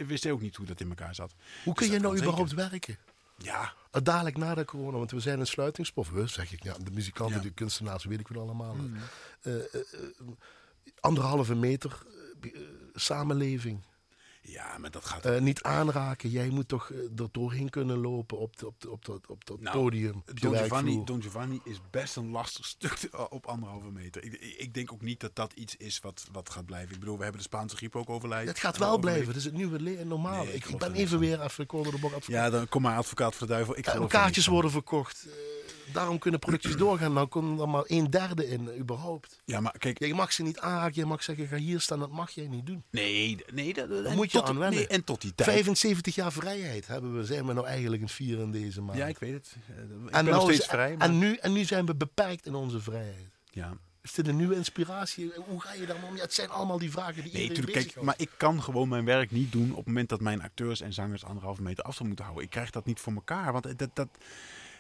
[0.06, 1.34] wist hij ook niet hoe dat in elkaar zat.
[1.64, 2.98] Hoe kun Dus je dat nou überhaupt werken?
[3.44, 6.10] Ja, Uh, dadelijk na de corona, want we zijn een sluitingspof.
[6.10, 7.42] We, zeg ik, ja, de muzikanten, Ja.
[7.42, 8.76] de kunstenaars, weet ik wel allemaal.
[8.76, 8.96] Mm.
[9.42, 10.28] Eh, eh, eh,
[11.00, 11.98] anderhalve meter
[12.42, 12.62] eh, eh,
[12.94, 13.82] samenleving.
[14.52, 15.26] Ja, maar dat gaat.
[15.26, 16.30] Eh, niet aanraken.
[16.30, 19.46] Jij moet toch eh, er doorheen kunnen lopen op, de, op, de, op, dat op
[19.46, 20.24] dat Nou, podium.
[20.34, 21.02] Don Giovanni.
[21.06, 24.24] Don Giovanni is best een lastig stuk op anderhalve meter.
[24.24, 26.94] Ik, ik- denk ook niet dat dat iets is wat, wat gaat blijven.
[26.94, 28.48] Ik bedoel, we hebben de Spaanse griep ook overleefd.
[28.48, 29.26] Het gaat wel blijven.
[29.26, 30.44] Dat is het nieuwe normaal.
[30.44, 31.20] Nee, ik ben even van.
[31.20, 32.44] weer hoorde de bok advocaat.
[32.44, 33.78] Ja, dan kom maar advocaat voor de duivel.
[33.78, 35.26] Ik kaartjes worden verkocht.
[35.28, 37.14] Eh, daarom kunnen producties doorgaan.
[37.14, 39.42] Dan komt er maar een derde in, überhaupt.
[39.46, 41.02] Ja, maar kijk, Je mag ze niet aanraken.
[41.02, 42.00] Je mag zeggen, ga hier staan.
[42.00, 42.84] Dat mag jij niet doen.
[42.92, 44.80] nee, nee, dat, moet je tot, aan wennen.
[44.80, 45.50] Nee, en tot die tijd.
[45.50, 48.98] 75 jaar vrijheid hebben we, zijn we nou eigenlijk een vier in deze maand.
[48.98, 49.56] Ja, ik weet het.
[49.68, 50.96] Eh, Ik en, ben nog nou steeds is- vrij.
[50.98, 51.08] Maar...
[51.08, 53.30] en, nu, en nu zijn we beperkt in onze vrijheid.
[53.52, 53.74] Ja.
[54.02, 55.32] Is dit een nieuwe inspiratie?
[55.48, 56.16] Hoe ga je daar om?
[56.16, 57.64] Ja, het zijn allemaal die vragen die Nee, iedereen.
[57.66, 58.06] Kijk, bezighoudt.
[58.08, 60.94] maar ik kan gewoon mijn werk niet doen op het moment dat mijn acteurs en
[60.94, 62.46] zangers anderhalve meter afstand moeten houden.
[62.46, 63.52] Ik krijg dat niet voor elkaar.
[63.52, 64.08] Want dat, dat,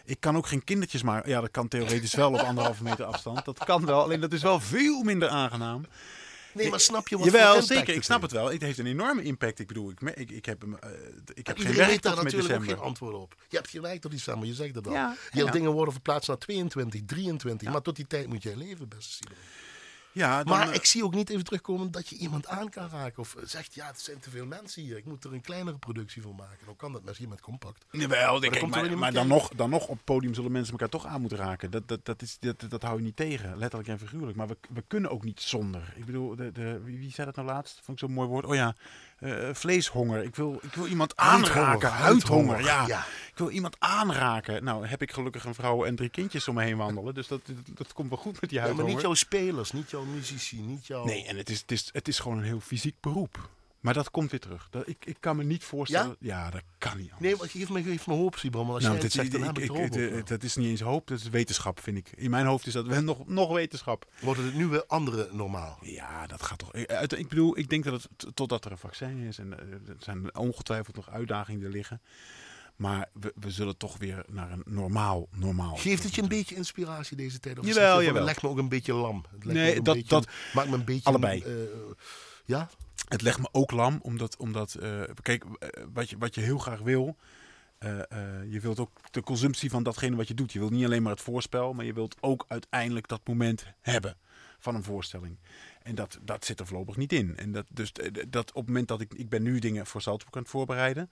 [0.06, 1.30] ik kan ook geen kindertjes maken.
[1.30, 3.46] Ja, dat kan theoretisch wel op anderhalve meter afstand.
[3.46, 5.86] Dat kan wel, alleen dat is wel veel minder aangenaam.
[6.54, 7.94] Nee, maar snap je wat Jawel, voor impact zeker.
[7.94, 8.52] Ik snap het wel.
[8.52, 9.60] Het heeft een enorme impact.
[9.60, 10.90] Ik bedoel, ik, ik, ik heb, hem, eh,
[11.34, 13.36] ik heb geen werk daar tot en met natuurlijk ook geen antwoord op.
[13.50, 14.94] Je hebt gelijk tot december, je zegt het al.
[14.94, 15.52] Ja, Heel ja.
[15.52, 17.72] dingen worden verplaatst naar 22, 23.
[17.72, 19.38] Maar tot die tijd moet jij leven, beste Simon.
[20.12, 22.90] Ja, dan, Maar eh, ik zie ook niet even terugkomen dat je iemand aan kan
[22.90, 23.20] raken.
[23.20, 24.98] Of zegt, ja, het zijn te veel mensen hier.
[24.98, 26.66] Ik moet er een kleinere productie van maken.
[26.66, 27.86] Dan kan dat misschien met compact.
[27.92, 30.90] Jawel, dan kijk, maar, maar dan, nog, dan nog op het podium zullen mensen elkaar
[30.90, 31.72] toch aan moeten raken.
[31.72, 34.38] Dat, dat, dat, is, dat, dat hou je niet tegen, letterlijk en figuurlijk.
[34.38, 35.94] Maar we, we kunnen ook niet zonder.
[35.96, 37.80] Ik bedoel, de, de, wie, wie zei dat nou laatst?
[37.84, 38.46] Vond ik zo'n mooi woord.
[38.46, 38.76] Oh ja,
[39.20, 40.24] eh, vleeshonger.
[40.24, 41.90] Ik wil, ik wil iemand Huidhonger, aanraken.
[41.90, 42.88] Huidhonger, huidhonger, ja.
[42.88, 43.06] ja.
[43.32, 44.64] Ik wil iemand aanraken.
[44.64, 47.14] Nou, heb ik gelukkig een vrouw en drie kindjes om me heen wandelen.
[47.14, 48.94] Dus dat, dat, dat komt wel goed met die Ja, maar huidhonger.
[48.94, 51.06] niet jouw spelers, niet jouw muzici, niet jouw...
[51.06, 53.50] Nee, en het is, het, is, het is gewoon een heel fysiek beroep.
[53.80, 54.68] Maar dat komt weer terug.
[54.70, 56.16] Dat, ik, ik kan me niet voorstellen...
[56.20, 57.20] Ja, dat kan niet anders.
[57.30, 58.36] Nee, maar geef me, geef me hoop.
[58.36, 60.82] Want als Nou, jij dit- zegt, dan ik- ik ik- hoop Dat is niet eens
[60.82, 62.12] hoop, dat is wetenschap, vind ik.
[62.16, 64.06] In mijn hoofd is dat wel nog, nog wetenschap.
[64.22, 65.78] Wordt het het nieuwe andere normaal?
[65.82, 66.74] Ja, dat gaat toch.
[66.74, 69.74] Ik, uit- ik bedoel, ik denk dat het totdat er een vaccin is en eh,
[69.74, 72.02] er zijn ongetwijfeld nog uitdagingen er liggen.
[72.76, 75.76] Maar we, we zullen toch weer naar een normaal, normaal.
[75.76, 77.60] Geeft het je een beetje inspiratie deze tijd?
[77.60, 77.98] Of Jawel.
[78.16, 79.24] Het legt me ook een beetje lam.
[79.32, 81.10] Het Nee, dat- beetje, dat- maakt me een beetje...
[81.10, 81.42] allebei.
[81.42, 81.52] eh,
[82.46, 82.70] ja?
[83.10, 86.58] Het legt me ook lam, omdat, omdat eh, kijk, eh, wat je, wat je heel
[86.58, 87.16] graag wil.
[87.80, 87.98] eh,
[88.50, 90.54] je wilt ook de consumptie van datgene wat je doet.
[90.54, 94.18] Je wilt niet alleen maar het voorspel, maar je wilt ook uiteindelijk dat moment hebben
[94.60, 95.38] van een voorstelling.
[95.84, 97.38] En dat, dat zit er voorlopig niet in.
[97.38, 97.92] En dat, dus
[98.28, 101.12] dat op het moment dat ik, ik ben nu dingen voor Salzburg aan het voorbereiden.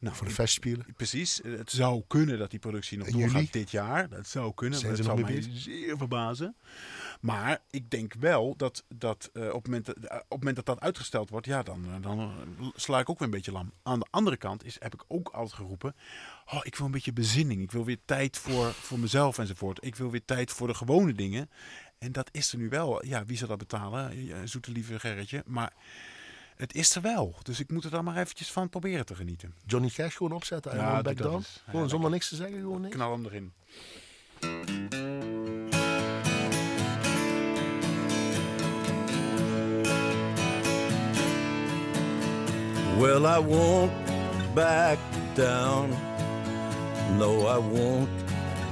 [0.00, 0.86] Nou, Voor de festspelen.
[0.96, 1.40] Precies.
[1.42, 4.08] Eh, Het zou kunnen dat die productie nog In doorgaat dit jaar.
[4.08, 4.78] Dat zou kunnen.
[4.78, 6.56] Zijn dat zou mij zeer verbazen.
[7.20, 10.56] Maar ik denk wel dat, dat eh, op, het moment, dat- eh, op het moment
[10.56, 13.52] dat dat uitgesteld wordt, ja, dan, eh, dan eh, sla ik ook weer een beetje
[13.52, 13.72] lam.
[13.82, 15.94] Aan de andere kant is, heb ik ook altijd geroepen,
[16.52, 17.62] oh, ik wil een beetje bezinning.
[17.62, 19.84] Ik wil weer tijd voor, voor mezelf enzovoort.
[19.84, 21.50] Ik wil weer tijd voor de gewone dingen.
[21.98, 23.06] En dat is er nu wel.
[23.06, 24.24] Ja, wie zal dat betalen?
[24.24, 25.42] Ja, zoete lieve Gerritje.
[25.46, 25.72] Maar
[26.58, 27.34] het is er wel.
[27.42, 29.54] Dus ik moet er dan maar eventjes van proberen te genieten.
[29.66, 31.44] Johnny Cash gewoon opzetten en back down.
[31.70, 32.94] Gewoon zonder niks te zeggen, gewoon niks.
[32.94, 33.52] Knal hem erin.
[42.98, 43.92] Well, I won't
[44.54, 44.98] back
[45.34, 45.90] down.
[47.16, 48.08] No, I won't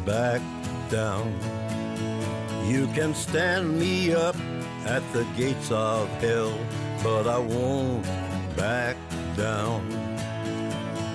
[0.05, 0.41] back
[0.89, 1.35] down.
[2.69, 4.35] You can stand me up
[4.87, 6.53] at the gates of hell,
[7.03, 8.05] but I won't
[8.57, 8.97] back
[9.37, 9.83] down.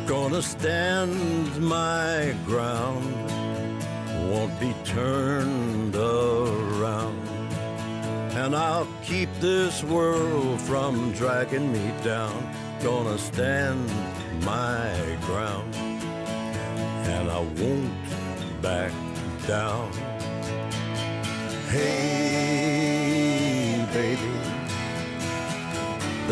[0.05, 3.13] Gonna stand my ground,
[4.29, 7.17] won't be turned around.
[8.33, 12.49] And I'll keep this world from dragging me down.
[12.81, 13.87] Gonna stand
[14.43, 15.75] my ground.
[15.75, 17.93] And I won't
[18.61, 18.91] back
[19.47, 19.91] down.
[21.69, 22.65] Hey,
[23.93, 24.50] baby.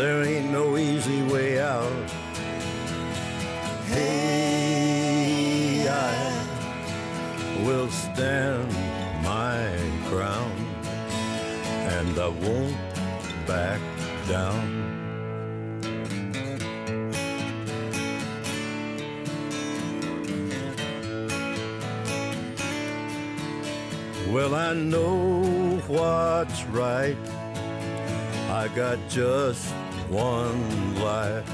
[0.00, 1.92] There ain't no easy way out.
[3.84, 8.72] Hey, I will stand
[9.22, 9.76] my
[10.08, 10.58] ground
[11.92, 12.78] and I won't
[13.46, 13.78] back
[14.26, 14.80] down.
[24.32, 25.42] Well, I know
[25.86, 27.18] what's right.
[28.48, 29.74] I got just
[30.10, 31.48] one life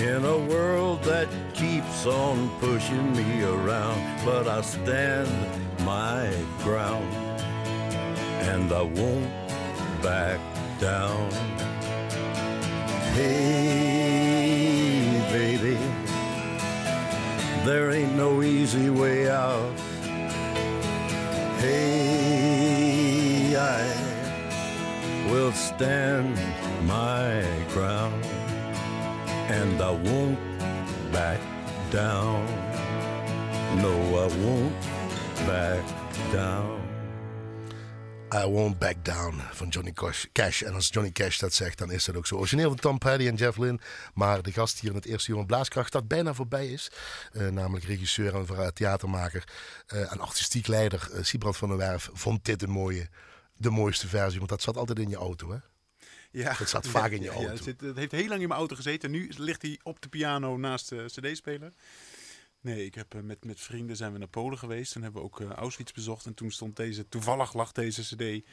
[0.00, 5.30] in a world that keeps on pushing me around, but I stand
[5.84, 6.32] my
[6.64, 7.14] ground
[8.50, 9.30] and I won't
[10.02, 10.40] back
[10.80, 11.30] down.
[13.14, 14.39] Hey,
[25.80, 26.36] stand
[26.84, 28.22] my ground
[29.48, 30.38] and I won't
[31.10, 31.40] back
[31.90, 32.44] down.
[33.80, 34.74] No, I won't
[35.46, 35.82] back
[36.32, 36.80] down.
[38.32, 39.92] I Won't Back Down van Johnny
[40.32, 40.62] Cash.
[40.62, 42.36] En als Johnny Cash dat zegt, dan is dat ook zo.
[42.36, 43.78] Origineel van Tom Petty en Jeff Lynne.
[44.14, 46.90] Maar de gast hier in het eerste uur van Blaaskracht dat bijna voorbij is.
[47.32, 49.44] eh, namelijk regisseur en theatermaker
[49.86, 53.08] eh, en artistiek leider eh Siebrand van der Werf vond dit een mooie,
[53.60, 54.38] de mooiste versie.
[54.38, 55.58] Want dat zat altijd in je auto, hè?
[56.30, 57.50] Ja, Dat zat vaak in je Ja, auto.
[57.50, 59.10] het, zit, het heeft heel lang in mijn auto gezeten.
[59.10, 61.72] Nu ligt hij op de piano naast de cd-speler.
[62.60, 64.92] Nee, ik heb eh, met, met vrienden zijn we naar Polen geweest.
[64.92, 66.26] Toen hebben we ook eh, Auschwitz bezocht.
[66.26, 68.46] En toen stond deze, toevallig lag deze cd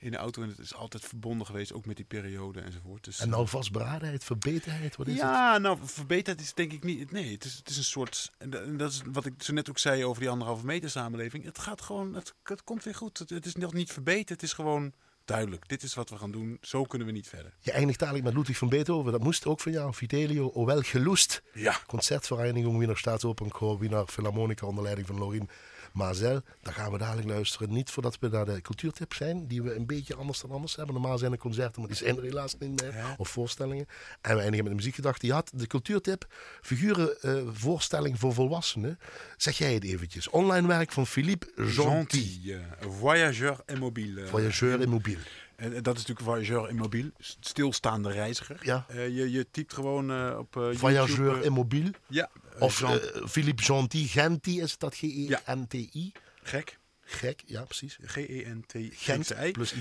[0.00, 0.42] in de auto.
[0.42, 3.04] En het is altijd verbonden geweest, ook met die periode enzovoort.
[3.04, 5.22] Dus, En nou vastberadenheid, verbeterheid, wat is het?
[5.22, 7.10] ja, nou, verbeterd is denk ik niet.
[7.12, 8.30] Nee, het is, het is een soort.
[8.38, 10.90] En da- en dat is wat ik zo net ook zei over die anderhalve meter
[10.90, 11.44] samenleving.
[11.44, 12.14] Het gaat gewoon.
[12.14, 13.18] Het, het komt weer goed.
[13.18, 14.28] Het, het is nog niet verbeterd.
[14.28, 14.92] Het is gewoon
[15.24, 15.68] duidelijk.
[15.68, 16.58] Dit is wat we gaan doen.
[16.60, 17.52] Zo kunnen we niet verder.
[17.58, 19.12] Je eindigt eigenlijk met Ludwig van Beethoven.
[19.12, 19.92] Dat moest ook van jou.
[19.92, 21.42] Fidelio, o wel geloest.
[21.54, 21.76] Ja.
[21.86, 25.48] Concertvereniging Wiener Staatsoperenkoor, Wiener Philharmonica onder leiding van Lorien
[25.92, 26.40] Mazel.
[26.62, 27.72] Daar gaan we dadelijk luisteren.
[27.72, 30.94] Niet voordat we naar de cultuurtip zijn, die we een beetje anders dan anders hebben.
[30.94, 32.94] Normaal zijn er concerten, maar die zijn er helaas niet meer.
[32.94, 33.14] Ja.
[33.18, 33.86] Of voorstellingen.
[34.20, 35.26] En we eindigen met de muziekgedachte.
[35.26, 36.26] Je had de cultuurtip,
[36.62, 38.98] figuren, eh, voorstelling voor volwassenen.
[39.36, 40.28] Zeg jij het eventjes.
[40.28, 41.84] Online werk van Philippe Gentil.
[41.90, 42.54] Gentil.
[42.54, 44.26] eh, voyageur immobiele.
[44.26, 45.18] Voyageur immobiel.
[45.56, 47.10] En en dat is natuurlijk voyageur immobiel.
[47.40, 48.56] Stilstaande reiziger.
[48.62, 48.84] Ja.
[48.88, 51.90] Eh, je, je typt gewoon eh, op eh, Voyageur YouTube, eh, immobiel.
[52.06, 52.30] Ja.
[52.54, 56.12] Eh, Of Jean- eh, Philippe Gentil, Genti is dat G-E-N-T-I.
[56.42, 56.78] gek.
[57.12, 57.98] Gek, ja precies.
[58.04, 58.72] G-E-N-T.
[58.92, 59.52] Gent Gent.
[59.52, 59.80] plus Y.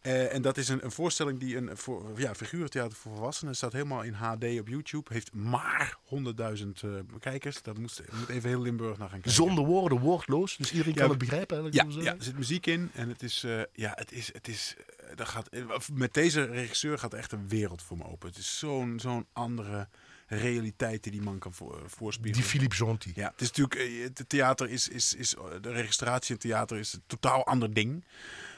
[0.00, 3.72] Eh, en dat is een, een voorstelling die een voor, ja, figurentheater voor volwassenen staat
[3.72, 5.12] helemaal in HD op YouTube.
[5.12, 7.62] Heeft maar 100.000 eh bekijkers.
[7.62, 9.30] Dat moet, moet even heel Limburg naar gaan kijken.
[9.44, 10.56] Zonder woorden, woordloos.
[10.56, 11.68] Dus iedereen Ja, kan het begrijpen.
[11.70, 13.40] Ja, ja, er zit muziek in en het is,
[13.72, 14.76] ja, het is, het is,
[15.14, 15.48] dat gaat,
[15.92, 18.28] met deze regisseur gaat echt een wereld voor me open.
[18.28, 19.88] Het is zo'n, zo'n andere
[20.28, 22.40] realiteit die man kan voor, voorspiegelen.
[22.40, 23.12] Die Philippe Gentil.
[23.14, 26.78] Ja, het is natuurlijk, eh, het theater is, is, is, de registratie in het theater
[26.78, 28.04] is een totaal ander ding.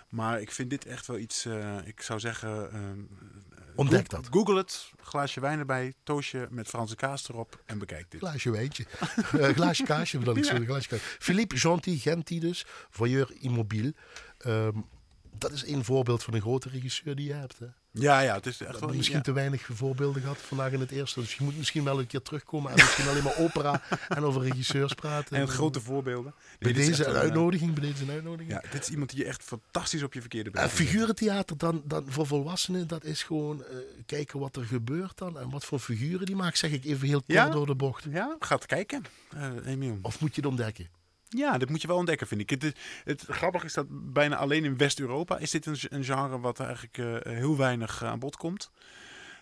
[0.08, 2.72] Maar ik vind dit echt wel iets, eh, ik zou zeggen...
[2.72, 2.80] eh,
[3.74, 4.28] Ontdek dat.
[4.30, 8.20] Google het, glaasje wijn erbij, toastje met Franse kaas erop en bekijk dit.
[8.20, 8.84] Glaasje wijntje.
[9.40, 10.56] Eh, glaasje kaasje, bedoel ik zo.
[10.64, 11.04] Glaasje kaasje.
[11.18, 12.64] Philippe Gentil, Genti dus.
[12.90, 13.92] Voyeur immobiel.
[14.38, 14.78] Ehm,
[15.40, 17.58] dat is één voorbeeld van een grote regisseur die je hebt.
[17.58, 17.66] Hè?
[17.90, 18.96] We Ja, ja, het is echt hebben wel...
[18.96, 19.22] misschien ja.
[19.22, 21.20] te weinig voorbeelden gehad vandaag in het eerste.
[21.20, 24.42] Dus je moet misschien wel een keer terugkomen en misschien alleen maar opera en over
[24.42, 25.36] regisseurs praten.
[25.36, 26.34] En grote voorbeelden.
[26.58, 28.50] Bij Nee, deze een uitnodiging, bij deze een uitnodiging.
[28.50, 31.82] Ja, dit is iemand die je echt fantastisch op je verkeerde been En figurentheater dan,
[31.84, 33.76] dan voor volwassenen, dat is gewoon eh,
[34.06, 35.38] kijken wat er gebeurt dan.
[35.38, 37.48] En wat voor figuren die maakt, zeg ik even heel kort Ja?
[37.48, 38.04] door de bocht.
[38.10, 39.04] Ja, gaat kijken,
[39.36, 39.98] eh Emiel.
[40.02, 40.88] Of moet je het ontdekken?
[41.36, 42.50] Ja, dit moet je wel ontdekken, vind ik.
[42.50, 42.74] Het,
[43.04, 46.98] het, grappige is dat bijna alleen in West-Europa is dit een, een genre wat eigenlijk
[46.98, 48.70] eh, heel weinig eh, aan bod komt.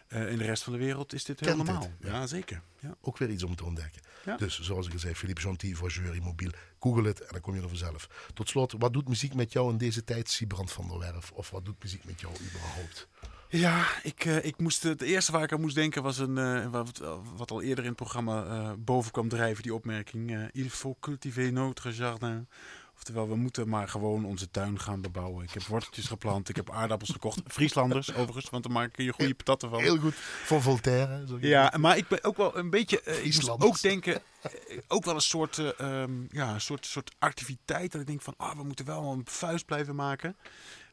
[0.09, 1.91] Eh, in de rest van de wereld is dit heel Kent normaal.
[2.01, 2.63] Ja, zeker.
[2.81, 2.97] Ja.
[3.01, 4.03] Ook weer iets om te ontdekken.
[4.25, 4.37] Ja.
[4.37, 6.51] Dus zoals ik al zei, Philippe Gentil, Voyeur Immobiel.
[6.81, 8.31] Google het en dan kom je er vanzelf.
[8.35, 11.31] Tot slot, wat doet muziek met jou in deze tijd, Siebrand van der Werf?
[11.33, 13.09] Of wat doet muziek met jou überhaupt?
[13.51, 16.67] Ja, ik, eh, ik moest, het eerste waar ik aan moest denken was een, eh,
[16.71, 17.01] wat,
[17.37, 20.31] wat al eerder in het programma eh, boven kwam drijven, die opmerking.
[20.37, 22.49] eh, Il faut cultiver notre jardin.
[22.97, 25.45] Oftewel, we moeten maar gewoon onze tuin gaan bebouwen.
[25.45, 27.41] Ik heb worteltjes geplant, ik heb aardappels gekocht.
[27.57, 29.81] Frieslanders overigens, want daar maak je goede patatten van.
[29.81, 30.15] Heel goed.
[30.45, 31.25] Van Voltaire.
[31.41, 33.01] Ja, maar ik ben ook wel een beetje.
[33.03, 33.71] eh, ik Frieslanders.
[33.71, 34.23] ook denken.
[34.43, 34.51] eh,
[34.89, 37.93] ook wel een soort, eh, ehm, ja, een soort, soort activiteit.
[37.93, 38.35] Dat ik denk van.
[38.37, 40.37] Ah, we moeten wel een vuist blijven maken.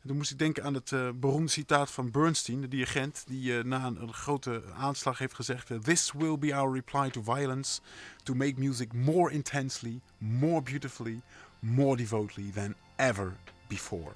[0.08, 3.24] Toen moest ik denken aan het eh, beroemde citaat van Bernstein, de dirigent.
[3.28, 7.22] Die eh, na een, grote aanslag heeft gezegd: eh, This will be our reply to
[7.22, 7.82] violence.
[8.24, 11.22] To make music more intensely, more beautifully,
[11.60, 13.36] more devotedly than ever
[13.68, 14.12] before.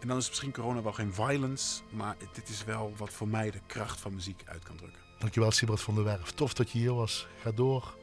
[0.00, 3.50] En dan is misschien corona wel geen violence, maar dit is wel wat voor mij
[3.50, 5.00] de kracht van muziek uit kan drukken.
[5.18, 6.30] Dankjewel, Siebrand van der Werf.
[6.30, 7.26] Tof dat je hier was.
[7.42, 7.94] Ga door.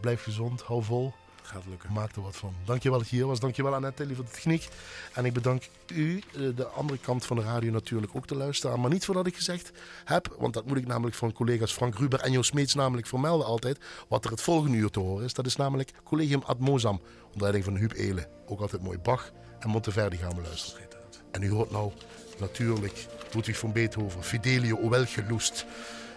[0.00, 0.62] Blijf gezond.
[0.62, 1.14] Hou vol.
[1.46, 1.92] Gaat lukken.
[1.92, 2.54] Maak er wat van.
[2.64, 3.40] Dankjewel dat je hier was.
[3.40, 4.68] Dankjewel Annette Telly voor de techniek.
[5.12, 8.80] En ik bedank u, eh, de andere kant van de radio natuurlijk ook te luisteren.
[8.80, 9.72] Maar niet voordat ik gezegd
[10.04, 13.46] heb, want dat moet ik namelijk van collega's Frank Ruber en Joost Smeets namelijk vermelden
[13.46, 13.78] altijd.
[14.08, 15.34] Wat er het volgende uur te horen is.
[15.34, 17.00] Dat is namelijk Collegium Ad Mozam.
[17.24, 18.28] Onder leiding van Huub Elen.
[18.46, 20.86] Ook altijd mooi Bach en Monteverdi gaan we luisteren.
[21.30, 21.92] En u hoort nou
[22.38, 25.66] natuurlijk Ludwig van Beethoven, Fidelio, o wel geloest.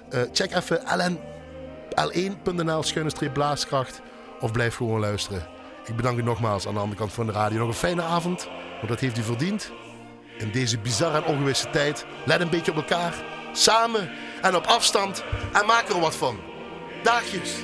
[0.09, 1.19] Eh, check even ln,
[1.95, 4.01] l1.nl schuine blaaskracht
[4.39, 5.47] of blijf gewoon luisteren.
[5.85, 7.59] Ik bedank u nogmaals aan de andere kant van de radio.
[7.59, 9.71] Nog een fijne avond, want dat heeft u verdiend.
[10.37, 12.05] In deze bizarre en ongewisse tijd.
[12.25, 13.13] Let een beetje op elkaar,
[13.51, 14.09] samen
[14.41, 15.23] en op afstand
[15.53, 16.39] en maak er wat van.
[17.03, 17.55] Daagjes.